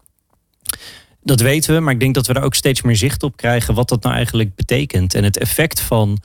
Dat 1.21 1.39
weten 1.39 1.75
we, 1.75 1.79
maar 1.79 1.93
ik 1.93 1.99
denk 1.99 2.15
dat 2.15 2.27
we 2.27 2.33
daar 2.33 2.43
ook 2.43 2.55
steeds 2.55 2.81
meer 2.81 2.95
zicht 2.95 3.23
op 3.23 3.37
krijgen 3.37 3.73
wat 3.73 3.89
dat 3.89 4.03
nou 4.03 4.15
eigenlijk 4.15 4.55
betekent. 4.55 5.13
En 5.13 5.23
het 5.23 5.37
effect 5.37 5.79
van 5.79 6.21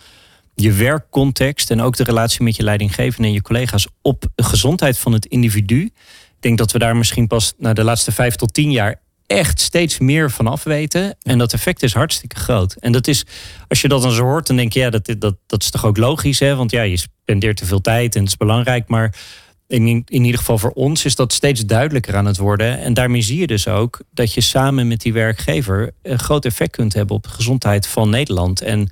je 0.54 0.72
werkcontext 0.72 1.70
en 1.70 1.80
ook 1.80 1.96
de 1.96 2.04
relatie 2.04 2.42
met 2.42 2.56
je 2.56 2.62
leidinggevende 2.62 3.28
en 3.28 3.34
je 3.34 3.42
collega's 3.42 3.86
op 4.02 4.24
de 4.34 4.42
gezondheid 4.42 4.98
van 4.98 5.12
het 5.12 5.26
individu. 5.26 5.80
Ik 5.82 5.92
denk 6.40 6.58
dat 6.58 6.72
we 6.72 6.78
daar 6.78 6.96
misschien 6.96 7.26
pas 7.26 7.52
na 7.58 7.72
de 7.72 7.84
laatste 7.84 8.12
vijf 8.12 8.34
tot 8.34 8.54
tien 8.54 8.70
jaar 8.70 9.00
echt 9.26 9.60
steeds 9.60 9.98
meer 9.98 10.30
van 10.30 10.46
af 10.46 10.62
weten. 10.62 11.16
En 11.22 11.38
dat 11.38 11.52
effect 11.52 11.82
is 11.82 11.94
hartstikke 11.94 12.36
groot. 12.36 12.74
En 12.74 12.92
dat 12.92 13.06
is, 13.06 13.24
als 13.68 13.80
je 13.80 13.88
dat 13.88 14.02
dan 14.02 14.12
zo 14.12 14.22
hoort, 14.22 14.46
dan 14.46 14.56
denk 14.56 14.72
je, 14.72 14.80
ja, 14.80 14.90
dat, 14.90 15.14
dat, 15.18 15.36
dat 15.46 15.62
is 15.62 15.70
toch 15.70 15.84
ook 15.84 15.96
logisch, 15.96 16.38
hè? 16.38 16.56
Want 16.56 16.70
ja, 16.70 16.82
je 16.82 16.96
spendeert 16.96 17.56
te 17.56 17.66
veel 17.66 17.80
tijd 17.80 18.14
en 18.14 18.20
het 18.20 18.30
is 18.30 18.36
belangrijk. 18.36 18.88
Maar 18.88 19.14
in, 19.66 19.86
in 19.86 20.24
ieder 20.24 20.38
geval 20.38 20.58
voor 20.58 20.70
ons 20.70 21.04
is 21.04 21.14
dat 21.14 21.32
steeds 21.32 21.66
duidelijker 21.66 22.16
aan 22.16 22.26
het 22.26 22.36
worden. 22.36 22.78
En 22.78 22.94
daarmee 22.94 23.22
zie 23.22 23.38
je 23.38 23.46
dus 23.46 23.68
ook 23.68 24.00
dat 24.10 24.34
je 24.34 24.40
samen 24.40 24.88
met 24.88 25.00
die 25.00 25.12
werkgever 25.12 25.92
een 26.02 26.18
groot 26.18 26.44
effect 26.44 26.70
kunt 26.70 26.94
hebben 26.94 27.16
op 27.16 27.22
de 27.22 27.28
gezondheid 27.28 27.86
van 27.86 28.10
Nederland. 28.10 28.60
En 28.60 28.78
nou 28.78 28.90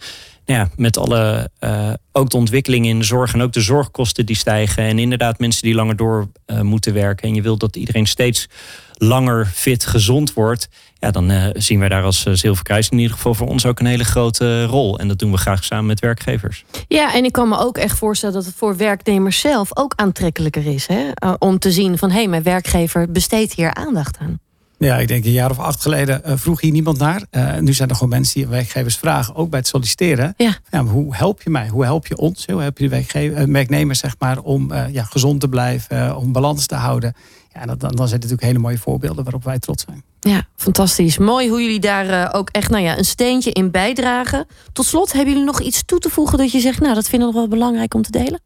ja, 0.53 0.69
met 0.77 0.97
alle, 0.97 1.51
uh, 1.61 1.93
ook 2.13 2.31
de 2.31 2.37
ontwikkeling 2.37 2.87
in 2.87 2.99
de 2.99 3.05
zorg 3.05 3.33
en 3.33 3.41
ook 3.41 3.53
de 3.53 3.61
zorgkosten 3.61 4.27
die 4.27 4.37
stijgen. 4.37 4.83
En 4.83 4.99
inderdaad 4.99 5.39
mensen 5.39 5.63
die 5.63 5.75
langer 5.75 5.97
door 5.97 6.29
uh, 6.47 6.61
moeten 6.61 6.95
werken. 6.95 7.29
En 7.29 7.35
je 7.35 7.43
wilt 7.43 7.61
dat 7.61 7.77
iedereen 7.77 8.07
steeds 8.07 8.49
langer 8.93 9.47
fit, 9.47 9.87
gezond 9.87 10.33
wordt. 10.33 10.69
Ja, 10.99 11.11
dan 11.11 11.31
uh, 11.31 11.47
zien 11.53 11.79
wij 11.79 11.89
daar 11.89 12.03
als 12.03 12.23
Zilverkruis 12.23 12.89
in 12.89 12.99
ieder 12.99 13.17
geval 13.17 13.35
voor 13.35 13.49
ons 13.49 13.67
ook 13.67 13.81
een 13.81 13.87
hele 13.87 14.05
grote 14.05 14.65
rol. 14.65 14.99
En 14.99 15.09
dat 15.09 15.19
doen 15.19 15.31
we 15.31 15.37
graag 15.37 15.65
samen 15.65 15.87
met 15.87 16.01
werkgevers. 16.01 16.65
Ja, 16.89 17.15
en 17.15 17.25
ik 17.25 17.33
kan 17.33 17.49
me 17.49 17.59
ook 17.59 17.79
echt 17.79 17.99
voorstellen 17.99 18.35
dat 18.35 18.45
het 18.45 18.55
voor 18.55 18.77
werknemers 18.77 19.41
zelf 19.41 19.77
ook 19.77 19.93
aantrekkelijker 19.97 20.67
is. 20.67 20.87
Hè? 20.87 21.11
Om 21.39 21.59
te 21.59 21.71
zien 21.71 21.99
van 21.99 22.11
hé, 22.11 22.17
hey, 22.17 22.29
mijn 22.29 22.43
werkgever 22.43 23.11
besteedt 23.11 23.53
hier 23.53 23.75
aandacht 23.75 24.19
aan. 24.19 24.41
Ja, 24.85 24.99
ik 24.99 25.09
denk 25.09 25.25
een 25.25 25.33
jaar 25.33 25.51
of 25.51 25.59
acht 25.59 25.83
geleden 25.83 26.23
uh, 26.27 26.33
vroeg 26.37 26.61
hier 26.61 26.73
niemand 26.73 26.99
naar. 26.99 27.23
Uh, 27.31 27.59
nu 27.59 27.73
zijn 27.73 27.89
er 27.89 27.95
gewoon 27.95 28.09
mensen 28.09 28.35
die 28.35 28.47
werkgevers 28.47 28.97
vragen, 28.97 29.35
ook 29.35 29.51
bij 29.51 29.59
het 29.59 29.69
solliciteren. 29.69 30.35
Ja. 30.37 30.57
Ja, 30.71 30.85
hoe 30.85 31.17
help 31.17 31.43
je 31.43 31.51
mij? 31.51 31.69
Hoe 31.69 31.85
help 31.85 32.07
je 32.07 32.17
ons? 32.17 32.47
Hoe 32.47 32.61
help 32.61 32.79
je 32.79 32.89
de 32.89 33.47
werknemers 33.47 33.99
zeg 33.99 34.15
maar, 34.19 34.39
om 34.39 34.73
uh, 34.73 34.85
ja, 34.93 35.03
gezond 35.03 35.41
te 35.41 35.49
blijven, 35.49 36.17
om 36.17 36.33
balans 36.33 36.67
te 36.67 36.75
houden? 36.75 37.15
Ja, 37.55 37.67
dan, 37.67 37.79
dan 37.79 37.91
zijn 37.91 38.01
het 38.01 38.11
natuurlijk 38.11 38.43
hele 38.43 38.59
mooie 38.59 38.79
voorbeelden 38.79 39.25
waarop 39.25 39.45
wij 39.45 39.59
trots 39.59 39.85
zijn. 39.85 40.03
Ja, 40.21 40.47
fantastisch. 40.57 41.19
Mooi 41.19 41.49
hoe 41.49 41.63
jullie 41.63 41.81
daar 41.81 42.07
uh, 42.07 42.29
ook 42.33 42.49
echt 42.51 42.71
nou 42.71 42.83
ja, 42.83 42.99
een 42.99 43.05
steentje 43.05 43.53
in 43.53 43.71
bijdragen. 43.71 44.47
Tot 44.73 44.85
slot, 44.87 45.13
hebben 45.13 45.33
jullie 45.33 45.47
nog 45.47 45.61
iets 45.61 45.83
toe 45.85 45.99
te 45.99 46.11
voegen 46.11 46.39
dat 46.39 46.53
je 46.53 46.61
zegt, 46.61 46.81
nou, 46.81 46.95
dat 46.95 47.09
vinden 47.09 47.29
we 47.29 47.35
nog 47.35 47.43
wel 47.43 47.59
belangrijk 47.59 47.95
om 47.95 48.03
te 48.03 48.11
delen? 48.11 48.41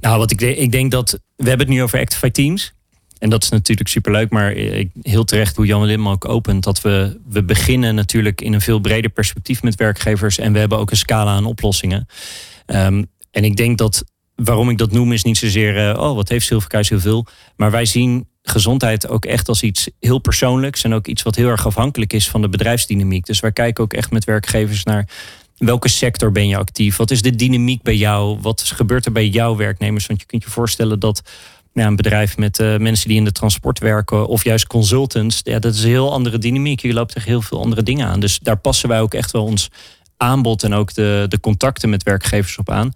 Nou, 0.00 0.18
wat 0.18 0.30
ik, 0.30 0.40
ik 0.40 0.72
denk 0.72 0.90
dat 0.90 1.10
we 1.36 1.48
hebben 1.48 1.66
het 1.66 1.76
nu 1.76 1.82
over 1.82 2.00
Actify 2.00 2.30
Teams. 2.30 2.74
En 3.18 3.30
dat 3.30 3.42
is 3.42 3.48
natuurlijk 3.48 3.88
superleuk, 3.88 4.30
maar 4.30 4.54
heel 5.02 5.24
terecht 5.24 5.56
hoe 5.56 5.66
Jan 5.66 5.84
Lim 5.84 6.08
ook 6.08 6.28
opent. 6.28 6.64
Dat 6.64 6.80
we, 6.80 7.20
we 7.28 7.44
beginnen 7.44 7.94
natuurlijk 7.94 8.40
in 8.40 8.52
een 8.52 8.60
veel 8.60 8.80
breder 8.80 9.10
perspectief 9.10 9.62
met 9.62 9.74
werkgevers. 9.74 10.38
En 10.38 10.52
we 10.52 10.58
hebben 10.58 10.78
ook 10.78 10.90
een 10.90 10.96
scala 10.96 11.30
aan 11.30 11.44
oplossingen. 11.44 12.06
Um, 12.66 13.06
en 13.30 13.44
ik 13.44 13.56
denk 13.56 13.78
dat 13.78 14.04
waarom 14.34 14.70
ik 14.70 14.78
dat 14.78 14.92
noem 14.92 15.12
is 15.12 15.24
niet 15.24 15.38
zozeer, 15.38 15.90
uh, 15.90 16.00
oh 16.02 16.14
wat 16.14 16.28
heeft 16.28 16.46
Zilverkruis 16.46 16.88
heel 16.88 17.00
veel. 17.00 17.26
Maar 17.56 17.70
wij 17.70 17.84
zien 17.84 18.28
gezondheid 18.42 19.08
ook 19.08 19.24
echt 19.24 19.48
als 19.48 19.62
iets 19.62 19.90
heel 20.00 20.18
persoonlijks. 20.18 20.84
En 20.84 20.94
ook 20.94 21.06
iets 21.06 21.22
wat 21.22 21.34
heel 21.34 21.48
erg 21.48 21.66
afhankelijk 21.66 22.12
is 22.12 22.28
van 22.28 22.40
de 22.40 22.48
bedrijfsdynamiek. 22.48 23.26
Dus 23.26 23.40
wij 23.40 23.52
kijken 23.52 23.84
ook 23.84 23.92
echt 23.92 24.10
met 24.10 24.24
werkgevers 24.24 24.84
naar 24.84 25.08
welke 25.56 25.88
sector 25.88 26.32
ben 26.32 26.48
je 26.48 26.56
actief? 26.56 26.96
Wat 26.96 27.10
is 27.10 27.22
de 27.22 27.36
dynamiek 27.36 27.82
bij 27.82 27.96
jou? 27.96 28.38
Wat 28.40 28.62
gebeurt 28.62 29.06
er 29.06 29.12
bij 29.12 29.28
jouw 29.28 29.56
werknemers? 29.56 30.06
Want 30.06 30.20
je 30.20 30.26
kunt 30.26 30.42
je 30.42 30.50
voorstellen 30.50 31.00
dat 31.00 31.22
ja, 31.82 31.86
een 31.86 31.96
bedrijf 31.96 32.36
met 32.36 32.58
uh, 32.58 32.76
mensen 32.76 33.08
die 33.08 33.16
in 33.16 33.24
de 33.24 33.32
transport 33.32 33.78
werken 33.78 34.26
of 34.26 34.44
juist 34.44 34.66
consultants, 34.66 35.40
ja, 35.42 35.58
dat 35.58 35.74
is 35.74 35.82
een 35.82 35.88
heel 35.88 36.12
andere 36.12 36.38
dynamiek. 36.38 36.80
Je 36.80 36.92
loopt 36.92 37.12
tegen 37.12 37.30
heel 37.30 37.42
veel 37.42 37.60
andere 37.60 37.82
dingen 37.82 38.06
aan. 38.06 38.20
Dus 38.20 38.38
daar 38.38 38.56
passen 38.56 38.88
wij 38.88 39.00
ook 39.00 39.14
echt 39.14 39.30
wel 39.30 39.44
ons 39.44 39.68
aanbod 40.16 40.62
en 40.62 40.74
ook 40.74 40.94
de, 40.94 41.26
de 41.28 41.40
contacten 41.40 41.90
met 41.90 42.02
werkgevers 42.02 42.58
op 42.58 42.70
aan. 42.70 42.92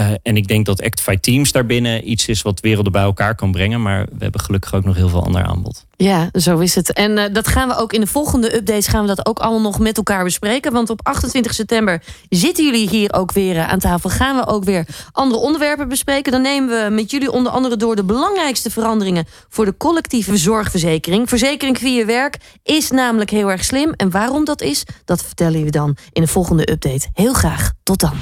Uh, 0.00 0.10
en 0.22 0.36
ik 0.36 0.48
denk 0.48 0.66
dat 0.66 0.82
Actify 0.82 1.16
Teams 1.16 1.52
daarbinnen 1.52 2.10
iets 2.10 2.28
is 2.28 2.42
wat 2.42 2.60
werelden 2.60 2.92
bij 2.92 3.02
elkaar 3.02 3.34
kan 3.34 3.52
brengen. 3.52 3.82
Maar 3.82 4.04
we 4.04 4.22
hebben 4.22 4.40
gelukkig 4.40 4.74
ook 4.74 4.84
nog 4.84 4.96
heel 4.96 5.08
veel 5.08 5.24
ander 5.24 5.42
aanbod. 5.42 5.86
Ja, 5.96 6.28
zo 6.32 6.58
is 6.58 6.74
het. 6.74 6.92
En 6.92 7.18
uh, 7.18 7.24
dat 7.32 7.48
gaan 7.48 7.68
we 7.68 7.76
ook 7.76 7.92
in 7.92 8.00
de 8.00 8.06
volgende 8.06 8.56
updates 8.56 8.86
gaan 8.86 9.00
we 9.06 9.14
dat 9.14 9.26
ook 9.26 9.38
allemaal 9.38 9.60
nog 9.60 9.78
met 9.78 9.96
elkaar 9.96 10.24
bespreken. 10.24 10.72
Want 10.72 10.90
op 10.90 11.00
28 11.02 11.54
september 11.54 12.02
zitten 12.28 12.64
jullie 12.64 12.88
hier 12.88 13.12
ook 13.12 13.32
weer 13.32 13.54
uh, 13.54 13.68
aan 13.68 13.78
tafel. 13.78 14.10
Gaan 14.10 14.36
we 14.36 14.46
ook 14.46 14.64
weer 14.64 14.86
andere 15.12 15.40
onderwerpen 15.40 15.88
bespreken. 15.88 16.32
Dan 16.32 16.42
nemen 16.42 16.84
we 16.84 16.94
met 16.94 17.10
jullie 17.10 17.32
onder 17.32 17.52
andere 17.52 17.76
door 17.76 17.96
de 17.96 18.04
belangrijkste 18.04 18.70
veranderingen 18.70 19.26
voor 19.48 19.64
de 19.64 19.76
collectieve 19.76 20.36
zorgverzekering. 20.36 21.28
Verzekering 21.28 21.78
via 21.78 22.04
werk 22.04 22.36
is 22.62 22.90
namelijk 22.90 23.30
heel 23.30 23.50
erg 23.50 23.64
slim. 23.64 23.92
En 23.96 24.10
waarom 24.10 24.44
dat 24.44 24.60
is, 24.62 24.84
dat 25.04 25.24
vertellen 25.24 25.64
we 25.64 25.70
dan 25.70 25.96
in 26.12 26.22
de 26.22 26.28
volgende 26.28 26.70
update. 26.70 27.08
Heel 27.12 27.32
graag. 27.32 27.72
Tot 27.82 28.00
dan. 28.00 28.12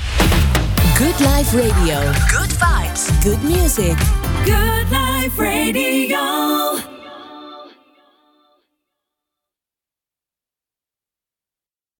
Good 0.98 1.20
Life 1.20 1.54
Radio. 1.54 2.00
Good 2.28 2.50
vibes. 2.58 3.22
Good 3.22 3.40
music. 3.44 3.96
Good 4.44 4.90
Life 4.90 5.38
Radio. 5.38 6.87